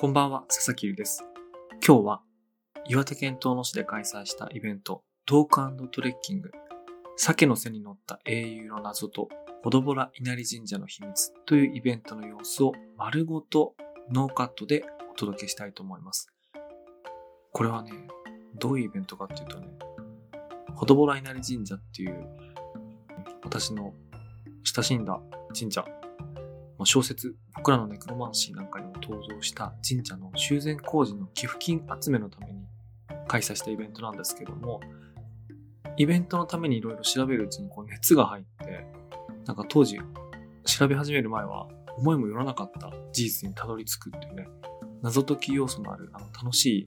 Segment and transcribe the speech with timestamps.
[0.00, 1.24] こんばんは、佐々木優です。
[1.84, 2.22] 今日は
[2.86, 6.52] 岩手県遠野市で開催したイベント、トークトレッキング、
[7.16, 9.28] 鮭の背に乗った英雄の謎と、
[9.64, 13.74] ほどぼら稲荷神社の秘密というイベントの様子を丸ごと
[14.12, 16.32] ノーカットでお届けしたいと思います。
[17.52, 17.90] これはね、
[18.54, 19.66] どういうイベントかっていうとね、
[20.76, 22.24] ほどぼら稲荷神社っていう
[23.42, 23.92] 私の
[24.62, 25.20] 親しんだ
[25.58, 25.84] 神社
[26.84, 32.52] 小説、僕らのネクロマンシーなんかにも登場した神社の修繕工事の寄付金集めのために
[33.26, 34.80] 開催したイベントなんですけども、
[35.96, 38.86] イベントのためにいろいろ調べるうちにこう熱が入って、
[39.46, 39.98] なんか当時
[40.64, 44.48] 調べ始める前は思いもよらなかった事実にたどり着くっていうね、
[45.02, 46.86] 謎解き要素のあるあの楽しい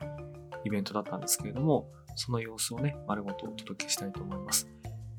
[0.64, 4.70] イベントだったんですけれども、その様子をね、丸ごとお届けしたいと思います。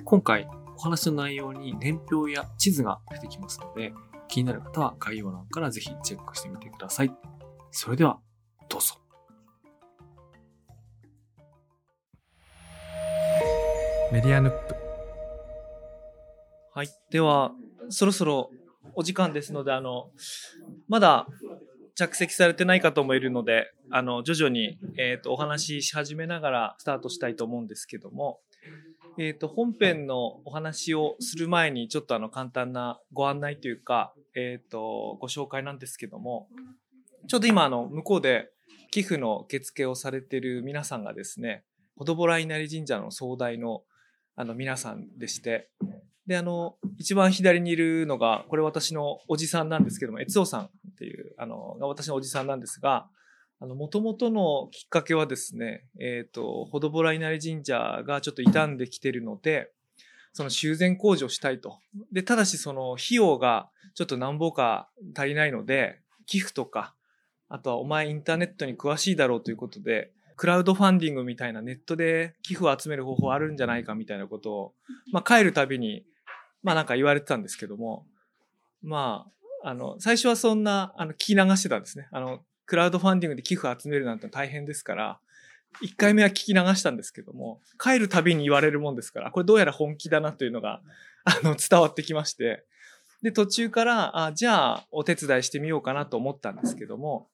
[0.04, 3.92] 今回お話の内容に年表や地図が出てきますので、
[4.32, 7.14] 気になる方は概要欄からぜひチェックしてみてください。
[7.70, 8.18] それでは、
[8.66, 8.94] どうぞ。
[14.10, 14.74] メディアヌップ。
[16.72, 16.88] はい。
[17.10, 17.52] では、
[17.90, 18.50] そろそろ
[18.94, 20.10] お時間ですので、あの、
[20.88, 21.26] まだ
[21.94, 28.40] 着席されてない方もいるので、あの、徐々に、えっ、ー、と、お話しし始めながらスタートしたいと思うんですけども、
[29.18, 36.48] えっ、ー、と、本編のお話をする前に、ちょっとあの、簡単なご案内というか、えっ、ー、と、ご紹介なんですけども、
[37.28, 38.50] ちょうど今、あの、向こうで
[38.90, 41.64] 寄付の受付をされてる皆さんがですね、
[41.96, 43.82] ほどぼら稲荷神社の総代の、
[44.34, 45.68] あの、皆さんでして、
[46.26, 53.08] で、あの、一番左にいるのが、これ私のおじさんなんですけども、悦夫さんっていう、あの、が私のおじさんなんですが、
[53.62, 59.70] あの、もともとのきっかけはですね、えっ、ー、と、ほどぼら稲荷神社がちょっと傷んできてるので、
[60.32, 61.78] その修繕工事をしたいと。
[62.10, 66.92] で、ただしその費用がちょっと何ぼか足りないので、寄付とか、
[67.48, 74.74] あとはお前インターネットに詳しいだろうということで、クラウドファンディングみたいなネットで寄付を集める方法あるんじゃないかみたいなことを、
[75.12, 76.04] まあ帰るたびに、
[76.64, 78.06] まあなんか言われてたんですけども、
[78.82, 79.26] ま
[79.62, 82.08] あ、あの、最初はそんな、あの、聞き流してたんですね。
[82.10, 82.40] あの、
[82.72, 85.20] クラウドファンディングで寄付集めるなんて大変ですから、
[85.82, 90.80] 1回目は聞き流したんですけども、帰るたびに言われるもんですから、これどうやら本気だなというのが、
[91.24, 92.64] あの、伝わってきまして、
[93.20, 97.28] で、途中から、あ、じゃあ、お手伝いしてみようかなと思ったんですけども、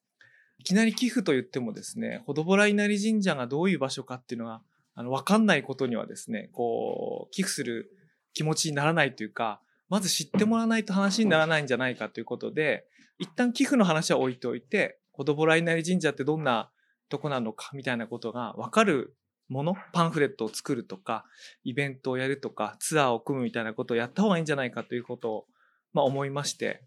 [0.59, 4.61] いきなり寄付と言ってもですね、ほどぼら稲荷神社がどういう場所かっていうのが、
[4.97, 7.93] あの、わかんないことにはですね、こう、寄付する
[8.35, 12.89] 気持ちにならないというか、まず知ってもらわないと話にならないんじゃないかということで、
[13.19, 16.71] 一旦寄付の話は置いておいて、ほどぼら稲荷神社ってどんな
[17.09, 19.17] とこなのかみたいなことがわかる
[19.49, 21.25] もの、パンフレットを作るとか、
[21.65, 25.47] イベントをやるとか、ツアーを組むみたいなことをやった方がいいんじゃないかということを、
[25.93, 26.85] まあ思いまして。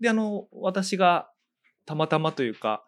[0.00, 1.28] で、あの、私が
[1.84, 2.84] たまたまというか、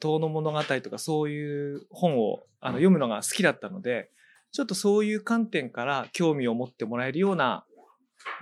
[0.00, 4.10] 遠の物語とかそういう本をあの読むのが好きだったので、
[4.50, 7.64] ちょっとそういう観点から興味を持ってもらえるような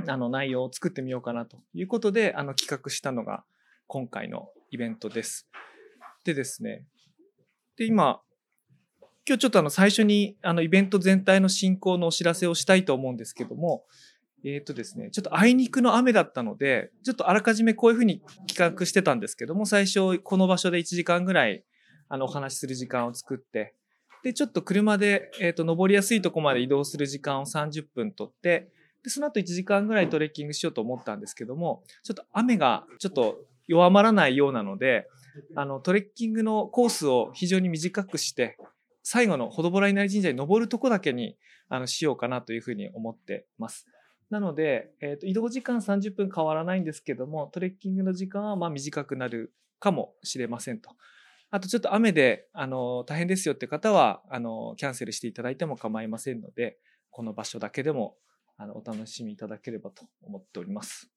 [0.08, 3.44] あの内容を作ってみようかなということで、あの企画したのが
[3.86, 5.48] 今回のイベントです。
[6.24, 6.84] でですね、
[7.76, 8.20] で、今、
[9.26, 13.84] 今日ちょっとあの最初にあのイベント全体の進行のお知らせをしたいと思うんですけども、
[14.44, 21.64] えっ、ー、とですね、ちょっとあいにくの雨だったので、ちょっとあらかじめこういうふうに企画してたんですけども、最初この場所で1時間ぐらい
[22.08, 23.74] あのお話しする時間を作って、
[24.24, 28.68] で、ちょっと車で、えっ、ー、と、登りやすいとこまで移動する時間を30分とって、
[29.02, 35.08] で、その後1時間ぐらいトレッキングしようと思ったんですけども、ちょっと雨がちょっと弱まらないようなので、
[35.56, 38.56] あの、トレッキングのコースを非常に短くして、
[39.02, 41.36] 最後のほどぼら稲荷神社に登るとこだけに、
[41.68, 43.86] あの、しようかなというふうに思ってます。
[44.30, 50.90] なので、えっ、ー、と、移動時間30分変わらないんですけども、トレッキングの時間はまあ短くなるかもしれませんと。
[51.50, 56.78] あとちょっと雨で、あの、大変ですよって方は、あの、キャンセルしていただいても構いませんので、
[57.10, 58.16] この場所だけでも、
[58.56, 61.10] あの、お楽しみいただければと思っております。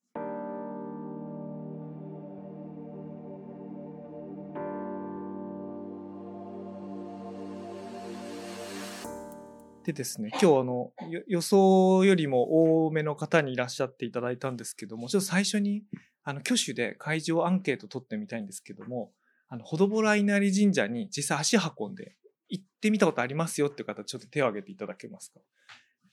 [9.85, 10.91] でですね、今日あの、
[11.27, 15.83] 予想よりも多めの方にいらっしゃっていただいたんですけども、ちょっと最初に、
[16.23, 19.11] あの、挙手で会場アンケート取ってみたいんですけども、
[19.47, 22.15] あの、ほどぼら稲荷神社に実際足運んで
[22.49, 25.39] 行ってみたことありますよっていう方、ちょっと手を挙げていただけますか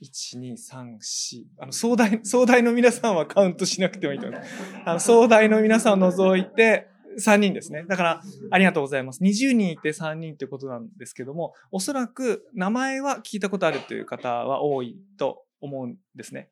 [0.02, 1.44] ？1、2、3、4。
[1.60, 4.52] あの、総大、総大の皆さんはカウントしなくてもいいと思います。
[4.84, 7.84] あの、総大の皆さんを除いて、3人ですね。
[7.88, 9.22] だから、ありがとうございます。
[9.22, 16.50] 20人いて3人ということなんですけども、おそらく名前は聞いたことあるという方は多いと思うんですね。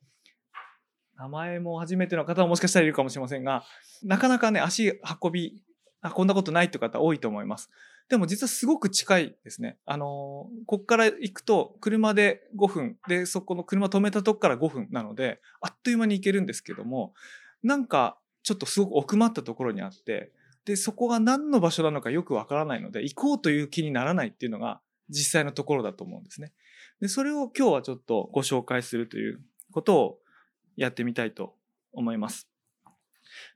[1.17, 3.65] 名前も初めての方はもしかしたらいるかもしれませんが、
[4.03, 4.89] なかなかね、足
[5.23, 5.63] 運び
[6.03, 7.71] あ、こんなことないって方多いと思います。
[8.09, 9.79] でも実はすごく近いですね。
[9.87, 17.15] あのー、こっから行くと車で5分、で、そこの車止めたとこから5分なので、あっという間に行けるんですけども、
[17.63, 20.33] なんかちょっとすごく奥まったところにあって、
[20.71, 26.53] で、そこが何の場所なのかよくわからないので、行こうという気にならないっていうのが実際のところだと思うんですね。
[27.01, 29.41] で、それを今日はちょっとご紹介するという
[29.73, 30.19] ことを
[30.77, 31.57] やってみたいと
[31.93, 32.49] 思います。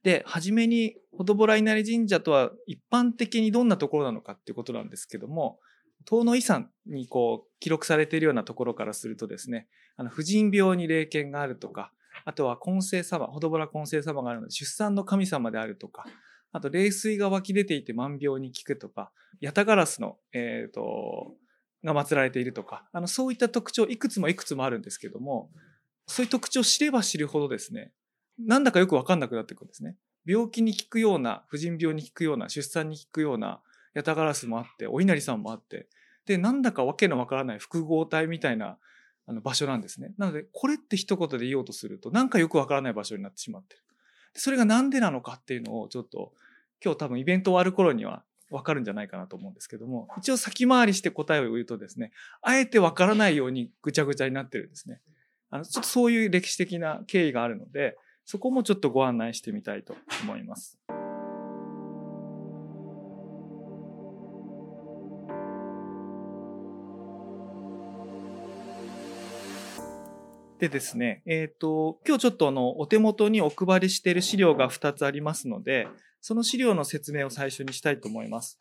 [0.02, 5.60] で、はじめに、ほどぼら稲荷神社とは一般的にどんなところなのかっていうことなんですけども、
[6.04, 11.92] 遠野遺産にこう記録されているようなところからするとですね、あの、婦人病に霊験があるとか、
[12.24, 16.04] あとは根性様、ほどぼら根性様があるので、出産の神様であるとか、
[16.54, 19.10] あと冷水が湧き出ていて万病に効くとか、
[19.40, 21.34] ヤタガラスの、えっ、ー、と、
[21.84, 25.50] が祀られているとか、あの、そういった特徴、いくつもいくつもあるんですけども、
[26.06, 27.92] そういう特徴を知れば知るほどですね、
[28.38, 29.96] なんだかよくわかんなくなってくるんですね。
[30.24, 33.60] 病気に効くような、婦人病に効くような、出産に効くような、
[33.94, 35.88] ヤタガラスもあって、お稲荷さんもあって、
[36.24, 38.78] で、なんだかわけのわからない複合体みたいな
[39.26, 40.14] あの場所なんですね。
[40.18, 43.82] なので、これって一言で言おうとすると、なんかよくわからない場所になってしまってる。
[44.34, 46.32] それがなんでなのかっていうのをちょっと、
[46.84, 55.00] 今日多分イベント終わる頃にはわかるんじゃないかなと思うんですけども、一応先回りして答えを言うとですね、あえてわからないようにぐちゃぐちゃになってるんですね。
[55.50, 57.96] あの、ちょっとそういう歴史的な経緯があるので、
[58.26, 60.78] そこもちょっとご案内してみたいと思います。
[70.58, 75.88] でですね、えっ、ー、と、今日ちょっとあの、お手元にお配りしている資料が2つありますので、
[76.26, 78.58] その資料の説明を最初にしたいと思います。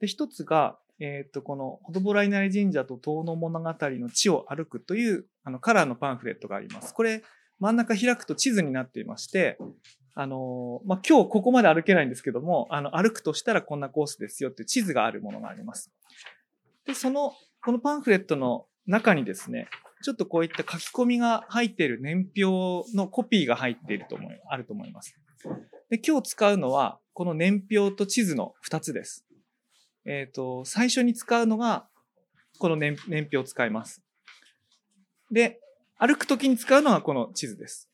[0.00, 6.94] で、1つが、えっ、と、この、ほどぼら稲荷神社と遠野物語の地を歩くという、あの、カラーのパンフレットがあります。
[6.94, 7.22] これ、
[7.60, 9.58] 真ん中開くと地図になっていまして、
[10.14, 15.92] あの、まあ、今日ここまで歩けないんですけども、あの、歩くとしたらこんなコースですよっていう地図があるものがあります。
[16.86, 19.68] で、その、このパンフレットの中にですね、
[20.02, 25.14] ちょっとこういった書き込みが入っている年表のコピーが入っていると思い、あると思います。
[25.90, 29.24] で、今日使うのは、この年表と地図の2つです。
[30.04, 31.86] えっ、ー、と、最初に使うのが、
[32.58, 34.02] この年年表を使います。
[35.30, 35.60] で、
[35.98, 37.88] 歩くときに使うのはこの地図です。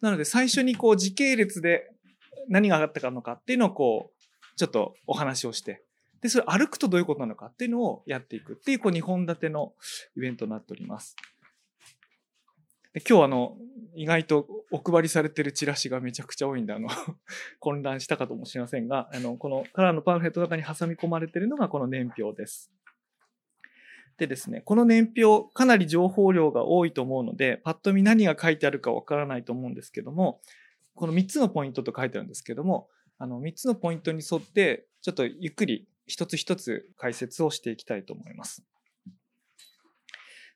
[0.00, 1.90] なので最初にこう時系列で
[2.48, 5.82] 何があったかのかっていうのをこう、ちょっとお話をして、
[6.22, 9.74] で、それ歩くとどういうことなのかっていうのをやっていくっていう、こう2本立ての
[10.16, 11.14] イベントになっております。
[12.96, 13.58] で今日あの、
[13.94, 16.88] 意外とお配りされてるチラシがめちゃくちゃ多いんで、あの
[17.60, 22.72] 混乱したかともしれませんが、あの、このカラーのパンフレットの中に挟み込まれているのがこの年表です。
[24.16, 30.40] でですね、この年表、かなり情報量が多いと思うので、パッと見何が書いてあるかわからないと思うんですけども、
[30.94, 32.88] この3つのポイントと書いてあるんですけども、
[33.18, 38.64] あの3つのポイントに沿って、ちょっとゆっくり一つ一つ解説をしていきたいと思います。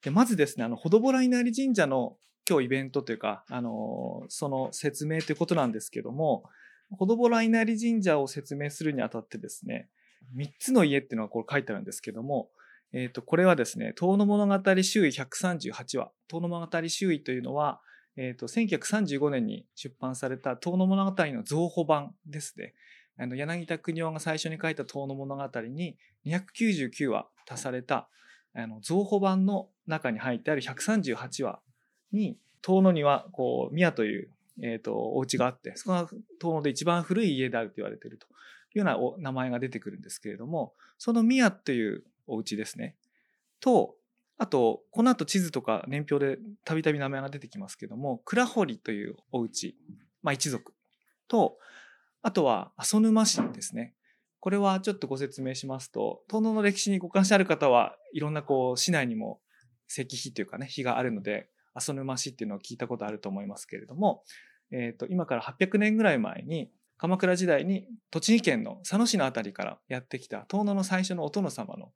[0.00, 2.16] でまずですね、あの、ほどぼら稲荷神社の
[2.50, 6.42] 今日イベントというか、あの、その説明ということなんですけども、
[6.90, 9.88] ほどぼら稲荷神社を説明するにあたってですね、
[10.36, 12.50] 3つの家っていうのがこれ書いてあるんですけども、
[12.92, 16.10] えっ、ー、と、これはですね、遠野物語周囲138話。
[16.26, 17.80] 遠野物語周囲というのは、
[18.16, 22.74] えっ、ー、と、1935年に出版された遠野物語の増補版ですね。
[23.16, 28.08] あの、柳田国夫が最初に書いた遠野物語に299話足された、
[28.54, 31.60] あの、増補版の中に入ってある138話
[32.12, 34.30] に、遠野には、こう、宮という、
[34.62, 38.28] えっ、ー、と、お家があって、そこが遠野で一番古い家であると言われているとい
[38.76, 42.96] うような名前が出てくるんですけれども、その宮というお家ですね。
[43.60, 43.96] と、
[44.38, 49.76] あと、この後地図とか年表でたびたび名前が出てきますけども、倉堀というお家、
[50.22, 50.72] まあ一族
[51.28, 51.58] と、
[52.22, 53.94] あとは阿蘇沼市ですね。
[54.40, 59.40] これはちょっとご説明しますと、東野の歴史にご関心ある方はいろんなこう市内にも
[59.88, 64.22] 石碑というかね、碑があるので、阿蘇沼市っていうのを聞いたことあると思いますけれども、
[64.70, 71.92] え、ー、と、今から800年ぐらい前に、鎌倉時代に栃木県の佐野市のあたりからやってきた東野の最初のお殿様の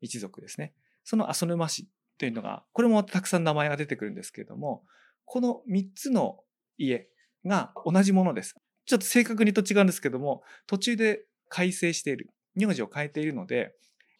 [0.00, 0.74] 一族ですね。
[1.04, 4.84] その阿蘇沼市というのが、これもたくさん名前が出てくるんですけれども、
[5.24, 6.40] この3つの
[6.78, 7.08] 家
[7.46, 8.56] が同じものです。
[8.86, 12.30] ちょっと正確にと違うんですけども、途中で改正している。
[12.56, 13.72] 名字を変えているので、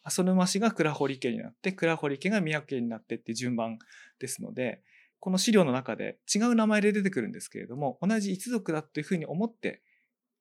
[0.03, 3.77] 阿蘇沼市が倉堀家になって、倉堀家が宮家になってっていう順番
[4.19, 4.81] ですので、
[5.21, 9.83] この資料の中で違う名前で出てくるんですけれども、同じ一族だというふうに思って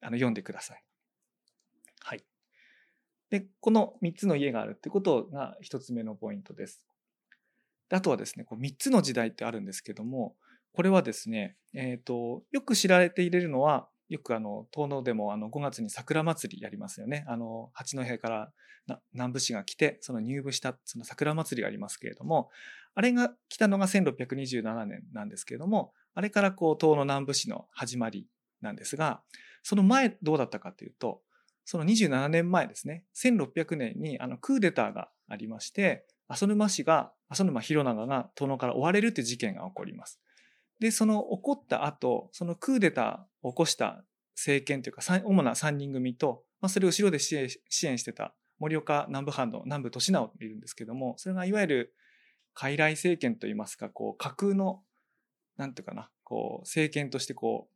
[0.00, 0.82] あの読んでください。
[2.00, 2.24] はい。
[3.28, 6.86] で、この3つの家があるってことが1つ目のポイントです。
[7.90, 10.34] であとはですね、こう3つの時代ってあるんですけども、
[10.72, 17.24] これはですね、えっ、ー、と、よく知られているのは、よくあの、東能でもあの5月に桜祭りやりますよね。
[17.28, 18.52] あの、八戸から
[19.12, 22.50] 南部市が来て、その入部したその桜祭りがありますけれども、
[22.96, 28.26] あれが来たのが1627年なんですけれども、あれからこう、東の南部市の始まり
[28.60, 29.22] なんですが、
[29.62, 31.22] その前どうだったかというと、
[31.64, 40.20] その27年前ですね、1600年にあのクーデターがありまして、浅沼氏が、浅沼広長が東野から追われるという事件が起こります。
[40.80, 44.02] で、その起こった後、そのクーデターを起こした
[44.34, 47.48] 政権というか、主な3人組と、まあ、それを後ろで支援
[47.98, 51.94] してた森岡南部藩の南部俊直っているんですけども、それがいわゆる
[52.54, 54.82] 傀儡政権といいますか、こう架空の、
[55.56, 57.68] なんていうかな、こう政権としてこ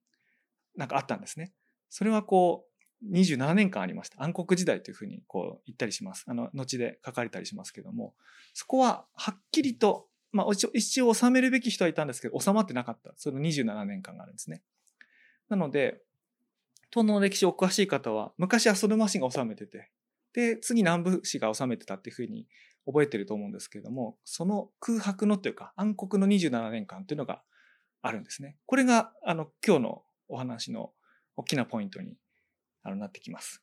[0.77, 1.53] う、なんかあったんですね。
[1.91, 2.75] それはこう、
[3.13, 4.23] 27年間ありました。
[4.23, 6.25] 暗黒時代というふうにこう言ったりします。
[6.27, 8.15] あの、後で書かれたりしますけども、
[8.55, 13.15] そこははっきりとまあ、一応収めるべき人はいたんですけど、収まってなかった。
[13.17, 14.63] その27年間があるんですね。
[15.49, 16.03] なので、
[16.91, 19.93] 東の歴史お詳しい方は、昔はソルマ氏が治めてて、
[20.33, 22.49] で、次南部氏が治めてたっていうふうに
[22.85, 27.45] 覚えてると思うんですけれども、その空白のというか暗黒の27年間というのが
[28.03, 28.57] あるんですね。
[28.67, 30.91] これが、あの、今日のお話の
[31.37, 32.17] 大きなポイントに
[32.83, 33.63] なってきます。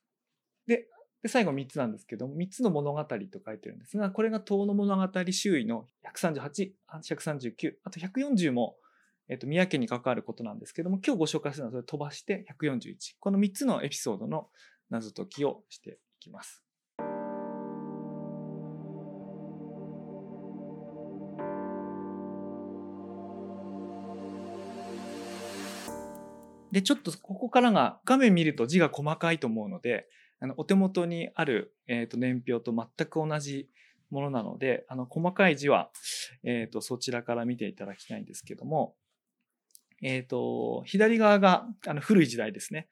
[0.66, 0.88] で、
[1.22, 8.76] で、最後3つなんですけども、3つの物語と書いてるんですが、これが遠の物語周囲の138、139、あと140も、
[9.28, 13.14] えっと、宮家に関わることなんですけども、今日ご紹介するのはそれ飛ばして141。
[13.20, 14.48] この3つのエピソードの
[14.90, 16.64] 謎解きをしていきます。
[26.72, 30.08] で、ちょっとここからが画面見ると字が細かいと思うので、
[30.42, 33.68] あのお手元にある、えーと、年表と全く同じ
[34.10, 35.90] ものなので、あの細かい字は、
[36.42, 38.96] えーと、そちらから見ていただきたいんですけども、
[40.02, 42.88] え、ー、と、左側があの古い時代ですね。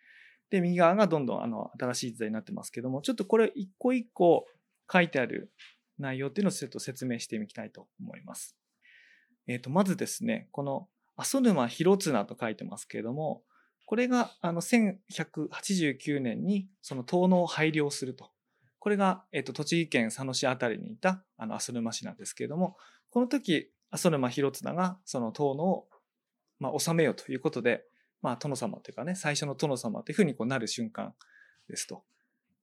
[0.51, 4.47] で、右側がどんどんあの新しい時代になってますけども、ちょっとこれ一個一個
[4.91, 5.53] 書いてある
[5.99, 8.57] 内容っていうのをちょっと説明してみたいと思います。
[9.49, 13.43] えっ、ー、と、まずですね、この阿蘇沼広綱と書いてますけれども、
[13.91, 18.31] これがあの1189年にその遠野を廃領すると。
[18.79, 22.77] これが、えっと、栃木県佐野市あたりにいたあの浅沼市なんですけれども、
[23.11, 25.89] この時、浅沼広綱がその遠野を、
[26.61, 27.83] まあ、治めようということで、
[28.23, 31.13] まあ、殿様というかね、最初の殿様というふうにこうなる瞬間
[31.69, 32.05] ですと。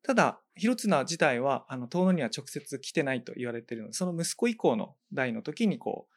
[0.03, 6.07] ただ、広綱自体は、あの、遠野には直接来てないと言われているので、その息子以降の代の時に、こ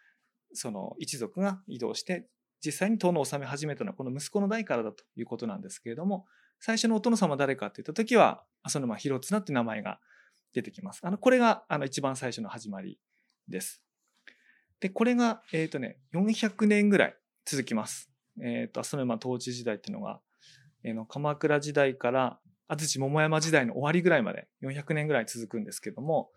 [0.52, 2.28] う、その一族が移動して
[2.64, 6.26] 実際に殿を治め始めたのはこの息子の代からだということなんですけれども、
[6.58, 9.98] 最初のお殿様誰かって言った時は、浅沼広綱って名前が
[10.52, 11.00] 出てきます。
[11.02, 12.98] あの、これがあの一番最初の始まり
[13.48, 13.82] です。
[14.80, 18.10] で、これが、えっ、ー、とね、400年ぐらい続きます。
[18.42, 20.20] えっ、ー、と、浅沼統治時代っていうのが、
[20.84, 22.38] えー、の鎌倉時代から
[22.68, 26.30] 安土桃山時代の終わりぐらいまで400年ぐらい続くんですけども、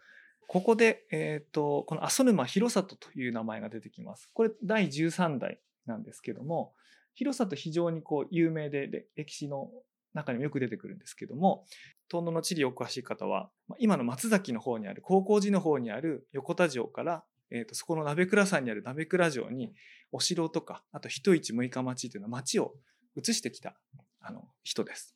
[0.47, 4.29] ここで、えっ、ー、と、この浅沼広里という名前が出てきます。
[4.33, 6.73] これ第13代なんですけども、
[7.15, 9.69] 広さと非常にこう有名で歴史の
[10.13, 11.65] 中にもよく出てくるんですけども、
[12.09, 13.49] 遠野の地理お詳しい方は、
[13.79, 19.73] 今の松崎の方にある、高校寺の方にある横田城から、えー、とそこの鍋倉山にある鍋倉城に
[20.11, 22.73] お城とか、あと一市六日町というのは町を
[23.15, 23.75] 移してきた
[24.19, 25.15] あの人です。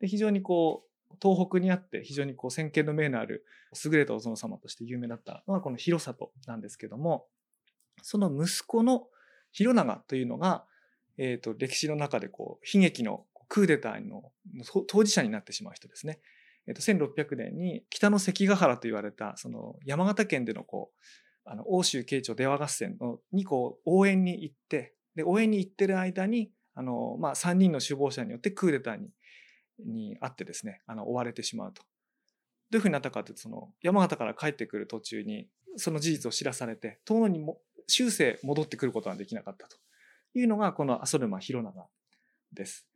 [0.00, 3.44] で非常にこう、東北にあって非常にこう先見の明のある
[3.84, 7.26] 優れたお殿様として有名だったのがこの広里なんですけども、
[8.02, 9.08] その息子の
[9.52, 10.64] 広長というのが、
[11.16, 14.32] え、ー、と、歴史の中でこう、悲劇のクーデターの
[14.86, 16.20] 当事者になってしまう人ですね。
[16.66, 20.98] えっ、ー、と、1600年に北の関ヶ原と言われた、その山形県でのこう、
[21.50, 29.08] あの、欧州慶長出羽合戦のにこう、応援に行って、で、応援に行ってる間に、あの、まあ、3人の首謀者によってクーデターに、
[29.84, 31.82] にあってですね、あの、追われてしまうと。
[32.70, 39.76] どういうふうになったかというと、その、山形から帰ってくる途中に、その事実を知らされて、遠野にも終生戻ってくることができなかったと
[40.34, 41.88] いうのがこの阿蘇沼広長
[42.52, 42.86] です。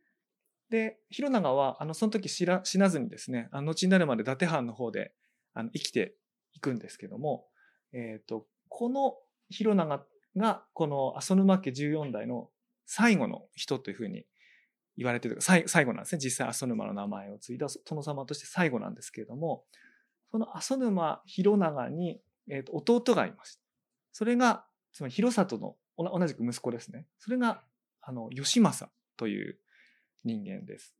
[0.69, 5.13] で、広長は、あの、その時知ら死なずにですね、あの後になるまで伊達藩の方で
[5.53, 6.15] あの生きて
[6.53, 7.45] いくんですけども、
[7.91, 9.15] え、ー、と、この
[9.49, 12.49] 広長が、この阿蘇沼家14代の
[12.85, 14.25] 最後の人というふうに
[14.97, 16.19] 言われてる最最後なんですね。
[16.19, 19.63] 実際阿蘇沼の名前を継いだ殿様として最後なんですけれども、
[20.31, 22.19] その阿蘇沼広長に、
[22.49, 23.61] えー、と弟がいました。
[24.11, 27.07] それがつまり広里の同じく息子ですね。
[27.19, 27.63] それが、
[28.01, 29.57] あの、義政という
[30.23, 30.95] 人間です。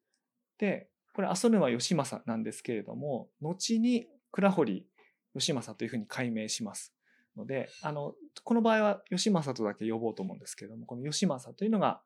[0.58, 4.88] で、これ、阿蘇沼義政なんですけれども、後に倉堀
[5.36, 6.94] 義政というふうに改名します。
[7.36, 12.02] ので、あの、この場合は義政とだけ呼ぼうと思うんですけれども、この義政というのが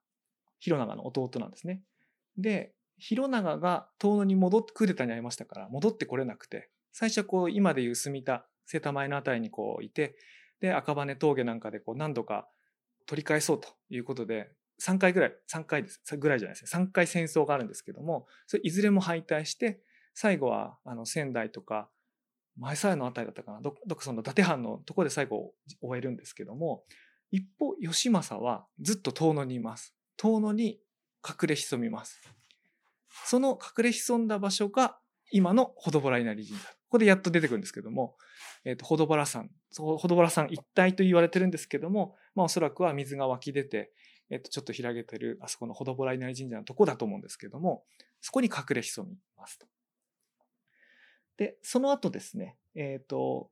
[0.59, 1.83] 広長の弟なんですね。
[2.37, 10.15] で、広長が遠野に戻って、クーデターに遭いましたから、戻ってこれなくて、最初はこう、今でいう住田、瀬田前のあたりにこういて、
[10.59, 12.47] で、赤羽峠なんかでこう何度か
[13.05, 16.01] 取り返そうということで、3回ぐらい、3回です。
[16.17, 16.83] ぐらいじゃないですね。
[16.85, 19.81] 3回戦争があるんですけども、それいずれも敗退して、
[20.13, 21.89] 最後は、あの、仙台とか、
[22.57, 26.83] 前沢のあたりだったかな、どどっかその伊達藩のところで最後終えるんですけども、
[27.31, 29.95] 一方、義政はずっと遠野にいます。
[30.15, 30.79] 遠野に
[31.27, 32.21] 隠れ潜みます。
[33.25, 34.97] その隠れ潜んだ場所が
[35.31, 36.67] 今のほどぼら稲荷神社。
[36.67, 38.15] ここでやっと出てくるんですけども、
[38.67, 43.93] えっ、と、ほどぼら山、ほどぼら山一帯と言われてるんですけども、まあおそらくは水が湧き出て、
[44.29, 47.85] えっ、と、ちょっと開けてる、あそこのほどぼら稲荷神社のとこだと思うんですけども、
[48.19, 49.67] そこに隠れ潜みますと。
[51.37, 53.49] で、その後ですね、えっ、と、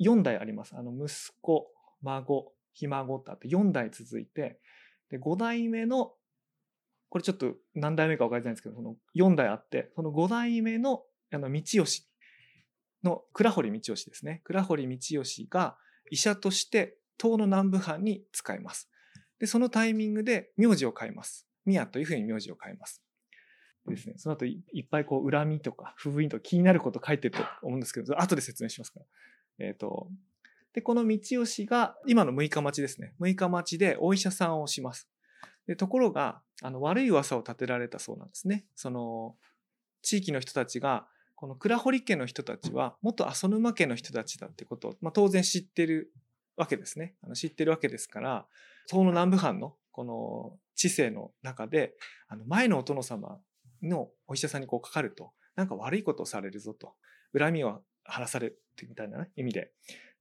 [0.00, 0.74] 4代あります。
[0.76, 1.72] あの、息子、
[2.02, 4.60] 孫、ひ孫とあって4代続いて、
[5.08, 6.12] で、5代目の、
[7.08, 12.07] これちょっと何代目か分かりづらいんですけど、その4代あって、その5代目の、あの、道義
[13.04, 14.40] の、倉堀道義ですね。
[14.44, 15.76] 倉堀道義が
[16.10, 18.88] 医者として東の南部藩に使います。
[19.38, 21.46] で、そのタイミングで名字を変えます。
[21.64, 23.02] 宮というふうに名字を変えます。
[23.86, 29.66] でですね、その後いいっぱいこう恨みとか不部員とか気になること書いてると思うんですけど、後で説明しますから。
[29.66, 30.08] えっ、と、
[30.72, 33.14] で、この道義が今の六日町ですね。
[33.18, 35.08] 六日町でお医者さんをします。
[35.66, 38.64] で、ところが、あの、悪い噂を立てられたそうなんですね。
[38.74, 39.36] その、
[40.02, 41.06] 地域の人たちが、
[41.40, 46.12] この倉堀家の人たちは、元阿蘇沼家の人たちだってことを、まあ、当然知ってる
[46.56, 47.14] わけですね。
[47.22, 48.44] あの知ってるわけですから、
[48.88, 51.94] 東の南部藩のこの知性の中で、
[52.26, 53.38] あの前のお殿様
[53.84, 56.94] のお医者さんにこうかかると、なんか悪いことをされるぞと。
[57.38, 59.70] 恨みを晴らされるみたいな、ね、意味で。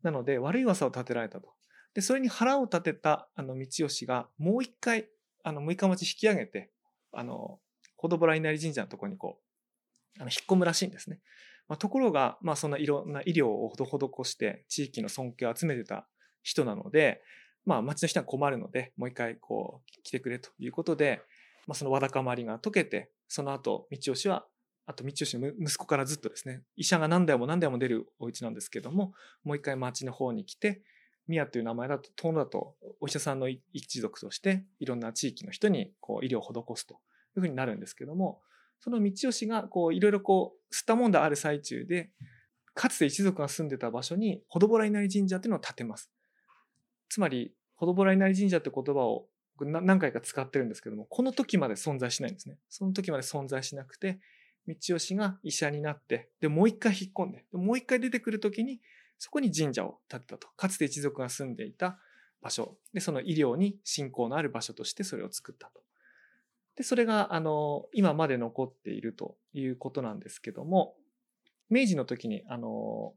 [0.03, 1.51] なので、悪い噂を立てられたと。
[1.95, 5.09] で、それに腹を立てた、あの、道義が、もう一回、
[5.43, 6.69] あの、六日町引き上げて、
[7.11, 7.59] あの、
[7.95, 9.46] ほどぼら稲荷神社のところにこう、
[10.19, 11.19] あの、引っ込むらしいんですね。
[11.67, 16.07] まあ、ところが、まあ、そんないろんな医療を施して、地域の尊敬を集めてた
[16.43, 17.21] 人なので、
[17.65, 21.21] まあ、町の人は困るので、もう一回、こう、来てくれということで、
[21.67, 24.45] まあ、そのわだかまりが解けて、その後、道義は、
[24.85, 30.81] あと道義の息子からずっとですね、医者が何代も何代も出るお家なんですけども、もう一回町の方に来て、
[31.27, 36.97] 宮という名前だと、遠野だと、お医者さんの一族として、いろんな地域の人にこう医療を施すとい
[37.37, 38.41] うふうになるんですけども、
[38.79, 42.11] その道義がこういろいろこう、吸ったもんだある最中で、
[42.73, 46.11] かつて一族が住んでた場所に、ほどぼら稲荷神社っていうのを建てます。
[47.09, 49.27] つまり、ほどぼら稲荷神社って言葉を
[49.59, 52.57] 何回か使ってるんですけども、この時まで存在しないんですね。
[52.69, 54.19] その時まで存在しなくて、
[54.67, 58.81] 道義が医者になって、で、もう一回引っ込んで、もう一回出てくる時に、
[59.17, 60.47] そこに神社を建てたと。
[60.55, 61.97] かつて一族が住んでいた
[62.41, 62.77] 場所。
[62.93, 65.81] で、その医療に信仰のある場所としてそれを作ったと。
[66.77, 70.95] で、それが、あの、今まで残っているということなんですけども、
[71.69, 73.13] 明治の時に、あの、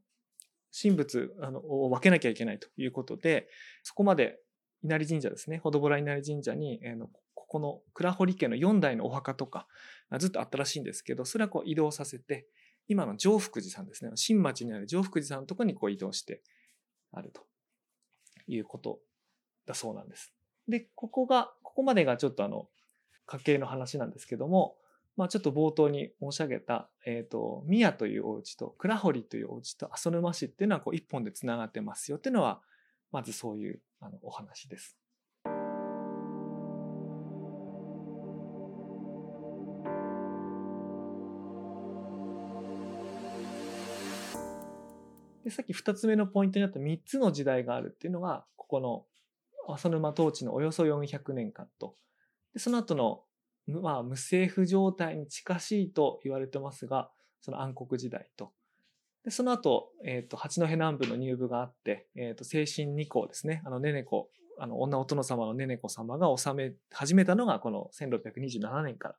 [0.77, 1.29] 神仏
[1.63, 3.47] を分けなきゃいけないということで、
[3.83, 4.39] そこまで
[4.83, 9.67] 稲荷神社ですね、ほどぼら稲荷神社に、えー、のここの倉堀家の4代のお墓とか、
[10.17, 12.47] ずっとあったらしいんですけど、それはこう移動させて、
[12.87, 16.41] 今の上福寺さんですね、新町にある上福寺さんのところにこう移動して
[17.11, 17.41] あると
[18.47, 18.99] いうこと
[19.67, 20.33] だそうなんです。
[20.67, 22.69] で、ここが、ここまでがちょっとあの、
[23.31, 24.75] 家系の話なんですけども、
[25.17, 32.61] まあちょっと冒頭に申し上げた、えっ、ー、と、宮というお家と倉堀というお家と阿蘇沼市っていうのはこう一本で繋がってますよっていうのは、
[33.11, 34.97] まずそういうあのお話です。
[45.43, 49.05] で、さっき二つ目のポイントになった三つの時代があるっていうのが、ここの
[49.73, 51.95] 浅沼統治のおよそ400年間と、
[52.53, 53.23] でその後の、
[53.81, 57.09] まあ、無政府状態に近しいと言われてますが、
[57.41, 58.51] その暗黒時代と、
[59.23, 63.61] で、その後、えっ、ー、と、八戸南部の入部があって、えっ、ー、と、精神二皇ですね。
[63.65, 69.15] あの、ねねこ、あの、女お殿様のねねこ様が治め始めたのが、この1627年から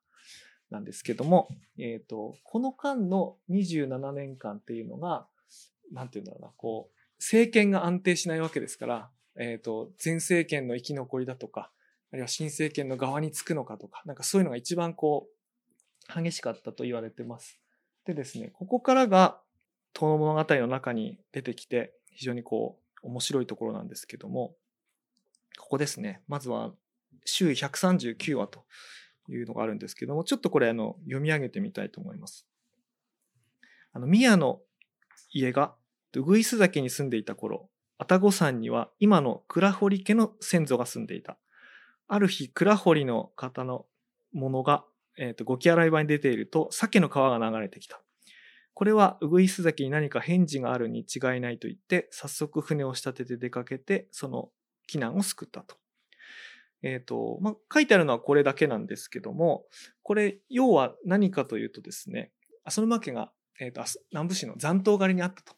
[0.70, 5.26] なんですけども、えっ、ー、と、この間の27年間っていうのが、
[5.92, 11.70] なんていうんだろうな、こう、政権が安定しないわけですから、えっ、と、前政権の生き残りだとか、
[12.12, 17.58] あるいは新政権の側につくのかとか、なんかそういうのが一番こう、激しかったと言われてます。
[18.04, 19.40] でですね、ここからが、
[19.94, 24.54] 遠野物語の中に出てきて、非常にこう、面白いところなんですけども、
[25.58, 26.22] ここですね。
[26.28, 26.72] まずは、
[27.24, 28.64] 周囲139話と
[29.28, 32.46] いうのがあるんですけども、ちょっとこれ、あの、読み上げてみたいと思います。
[33.92, 34.60] あの、宮の
[35.30, 35.74] 家が、
[36.14, 41.38] ウグイス岳に住んでいた頃、愛宕山には今の倉堀家の先祖が住んでいた。
[42.12, 43.86] ある日、倉堀の方の
[44.32, 44.84] 者が
[45.18, 48.02] えっ、と、五木洗い場に出ていると、鮭の皮が流れてきた。
[48.74, 54.50] これは、ウグイス崎に何か返事があるに違いないと言って、早速船を仕立てて出かけて、その
[54.90, 55.76] 避難を救ったと。
[56.82, 59.66] えっ、ー、と、まあ、書いてあるのはこれだけなんですけども、
[60.02, 62.32] これ、要は何かというとですね、
[62.64, 65.54] 浅沼家が、えっ、ー、と、南部市の残党狩りにあったと。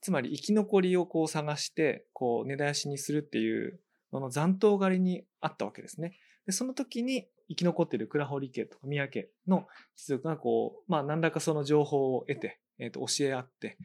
[0.00, 3.80] つまり、生き残りをこう探して、こう、根絶やしにするっていう、
[4.18, 6.16] の残党狩りにあったわけですね。
[6.46, 13.76] で、その時に生き残っている倉堀家とか宮家の一族がこう、まあ、何らかその情報を得て、えっ、ー、と、教え合って、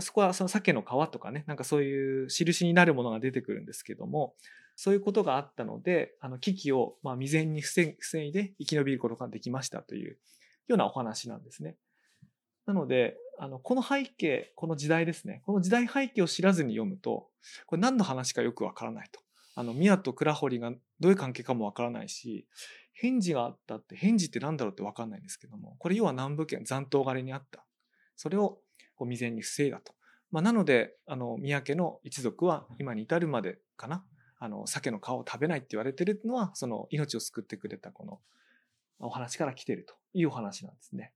[0.00, 4.34] そこはその鮭の皮とかね、なんかそういう印になるものが出てくるんですけども、
[4.76, 10.18] そういうことがあったので、あの危機をまあ未然に防いで生き延びることができましたという
[10.66, 11.76] ようなお話なんですね。
[12.66, 17.28] なので、あのこの背景、この時代ですね、この時代背景を知らずに読むと、
[17.66, 19.20] これ何の話かよくわからないと。
[19.54, 22.46] あの、宮と倉堀がどういう関係かもわからないし、
[22.92, 27.64] 返事があったって、返事って何だろうってわかんないんですけども、これ要は南部県残党狩りにあった。
[28.16, 28.60] それを
[28.94, 29.94] こう未然に防いだと。
[30.30, 34.04] まあ、なので、あの、宮家の一族は今に至るまでかな、
[34.38, 38.20] あの、鮭の皮を食べないって言われてるのは、その命を救ってくれたこの
[38.98, 41.12] お話から来てるというお話なんですね。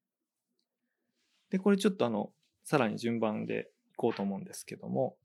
[1.50, 2.32] で、これちょっとあの、
[2.64, 5.16] さらに順番でいこうと思うんですけども、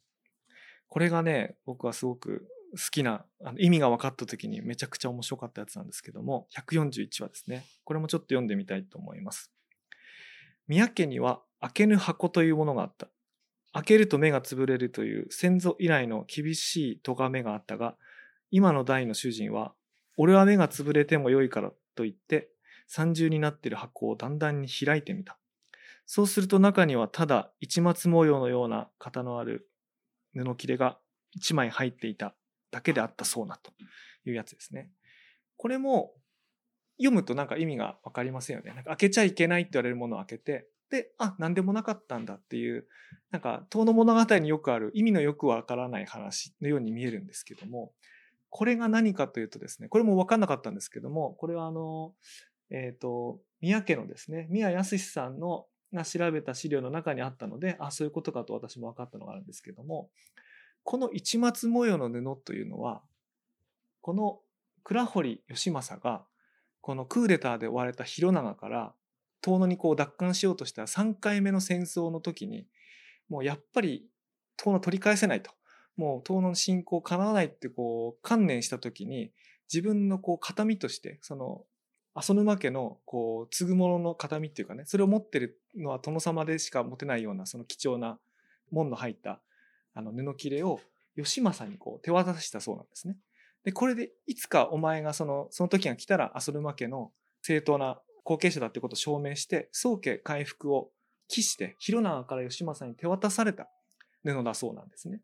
[0.87, 7.65] これがね、僕はすごく好きな、あの意味が分かった時にめちゃくちゃ面白かったやつなんですけども、141話ですね。
[7.83, 9.51] これもちょっと読んでみたいと思います。
[10.67, 13.07] 宮家には開けぬ箱というものがあった。
[13.73, 17.95] 開けると目が潰れるという先祖以来の厳しい咎めがあったが、
[18.51, 19.73] 今の代の主人は、
[20.17, 22.49] 俺は目が潰れてもよいからと言って、
[22.87, 25.37] 三重になっている箱をだんだんに開いてみた。
[26.05, 29.69] そうすると中にはただ市松模様のような型のある
[30.35, 30.99] 布切れが
[31.31, 32.35] 一枚入っていた
[32.73, 33.71] だけであったそうなと
[34.25, 34.89] いうやつですね。
[35.57, 36.11] これも
[36.97, 38.73] 読むとなんか意味がわかりませんよね。
[38.73, 42.87] なんか開けちゃいけないって言われるものを開けて、で、あ、何でもなかったんだっていう、
[43.31, 47.93] なんか、遠の物語によくある意味のよくわからない話のように見えるんですけども、
[48.49, 52.13] これが何かというとですね、これもわかんなかったんですけども、これはあの、
[52.69, 60.11] えっ、ー、と、宮家のですね、宮康さんのが調べた資料の中にあったので、あ、そういうことかと私も分かったのがあるんですけども、
[60.83, 63.01] この市松模様の布というのは、
[64.01, 64.39] この
[64.83, 66.25] 倉堀義政が、
[66.81, 68.93] このクーデターで追われた広長から
[69.41, 72.67] 遠野にこう奪還しようとした3回目の戦争の時に、
[73.29, 74.05] もうやっぱり
[74.57, 75.51] 遠野取り返せないと。
[75.95, 79.31] もう遠野の侵攻叶わないってこう観念した時に、
[79.71, 81.65] 自分のこう形見として、その
[82.15, 88.19] 浅沼家のこう継ぐものの形見っていうかね、それを持ってるのは殿様でしか持てないようなその貴重な
[88.71, 89.41] 門の入った
[89.93, 90.79] あの布切れを
[91.15, 93.17] 義政にこう手渡したそうなんですね。
[93.63, 100.91] で、これでいつかお前がその、その時が来たら浅沼家の正当な後継者だってことを証明して、宗家回復を
[101.27, 103.69] 期して、広長から義政に手渡された
[104.23, 105.21] 布だそうなんですね。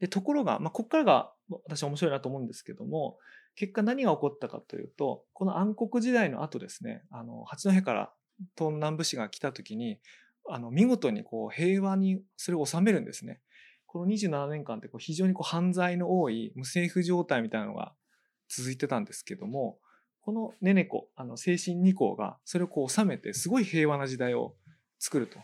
[0.00, 1.32] で、ところが、まあ、ここからが
[1.66, 3.18] 私面白いなと思うんですけども、
[3.54, 8.12] 結果何が起こったかというと、この暗黒時代の後ですね、あの、八戸から
[8.58, 10.00] 東南部市が来た時に、
[10.48, 13.40] あの、見事にこう平和にそれを収めるんですね。
[13.86, 17.94] この27年間ってこう非常にこう犯罪の多い無政府状態みたいなのが
[18.48, 19.78] 続いてたんですけども、
[20.20, 24.54] このネネコ、あの、精神二項が、それをこう収めて、すごい平和な時代を
[24.98, 25.38] 作ると。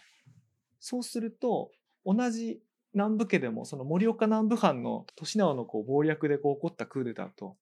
[0.78, 1.70] そうすると、
[2.06, 2.62] 同じ
[2.94, 7.56] 南部家でも、その盛岡南部藩の年直のこう謀略でこう起こったクーデターと、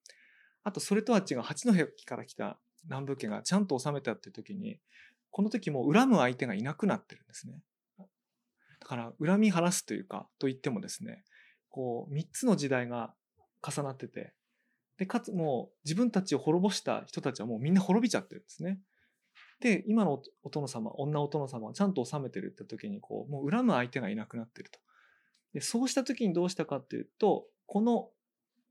[0.62, 1.72] あとそれとは違う八戸
[2.06, 4.78] から来た南部家がちゃんと収めたっていう時に、
[5.30, 7.62] この時も恨む相手がいなくなってるんですね。
[8.80, 11.24] だから、恨み晴らすというか、と言ってもですね、
[11.68, 13.14] こう、三つの時代が
[13.62, 14.34] 重なってて、
[14.98, 18.80] で、かつもう自分たちを滅ぼした人たちはもうみんな滅びちゃってるんですね。
[19.60, 24.78] で、今のお殿様、女お殿様はちゃんと治めてるって時に、こう、もう恨む相手がいなくなってると。
[25.54, 28.10] で、そうした時にどうしたかっていうと、この、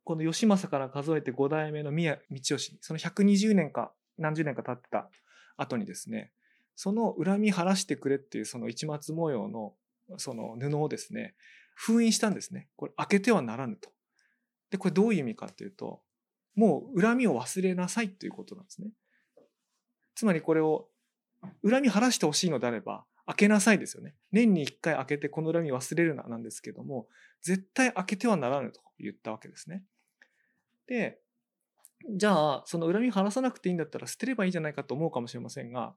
[0.04, 5.10] この義政から数えて5代目の宮道義、その120年か何十年か経った
[5.58, 6.32] 後にですね、
[6.78, 9.74] その恨み晴らしてくれっていうその市松模様の
[10.18, 11.34] その布をですね、
[11.76, 12.70] 封印したんですね。
[12.76, 13.90] これ開けてはならぬと。
[14.70, 16.02] で、これどういう意味かっていうと、
[16.56, 18.90] もう恨みを忘れなさいということなんですね。
[20.14, 20.88] つまりこれを
[21.68, 24.16] 恨み晴らしてほしいのであれば開けなさいですよね。
[24.32, 27.08] 年に一回開けてこの恨み忘れるななんですけども
[27.42, 29.84] 絶対開けてはならぬと言ったわけですね。
[30.88, 31.20] で
[32.10, 35.96] じゃあその恨み晴らさなくていいんだったら捨てればいいじゃないかと思うかもしれませんが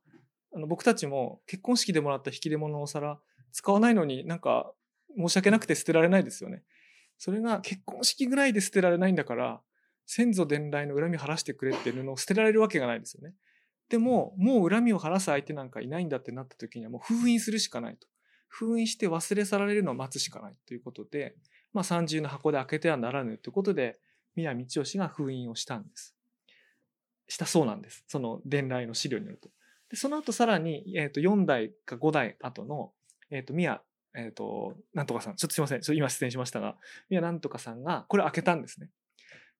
[0.55, 3.19] あの僕たちも結婚式でもらった引き出物のお皿
[3.53, 4.73] 使わないのになんか
[5.17, 6.63] 申し訳なくて捨てられないですよね。
[7.19, 9.61] それが結婚式ぐらいで捨てられないんだから
[10.07, 13.35] 先祖伝来の恨み晴らしてくれっていうのを捨てられるわけがないですよね。
[13.91, 18.09] でも、もう恨みを晴らす相手なんかいないんだってなった時にはもう封印するしかないと。
[18.49, 21.37] 封印して忘れ去られるのを待つしかないということで、
[21.73, 23.99] まあ三重の箱で開けてはならぬということで、
[24.35, 26.17] 宮道義が封印をしたんです。
[27.29, 28.05] したそうなんです。
[28.09, 29.51] その伝来の資料によると。
[29.90, 32.92] でその後さらに、えっ、ー、と、4代か5代後の、
[33.31, 33.83] えっ、ー、と、宮、
[34.14, 35.81] えっ、ー、と、なんとかさん、ちょっとすいません。
[35.81, 36.76] ちょっと今出演しましたが、
[37.09, 38.90] 宮なんとかさんが、これ開けたんですね。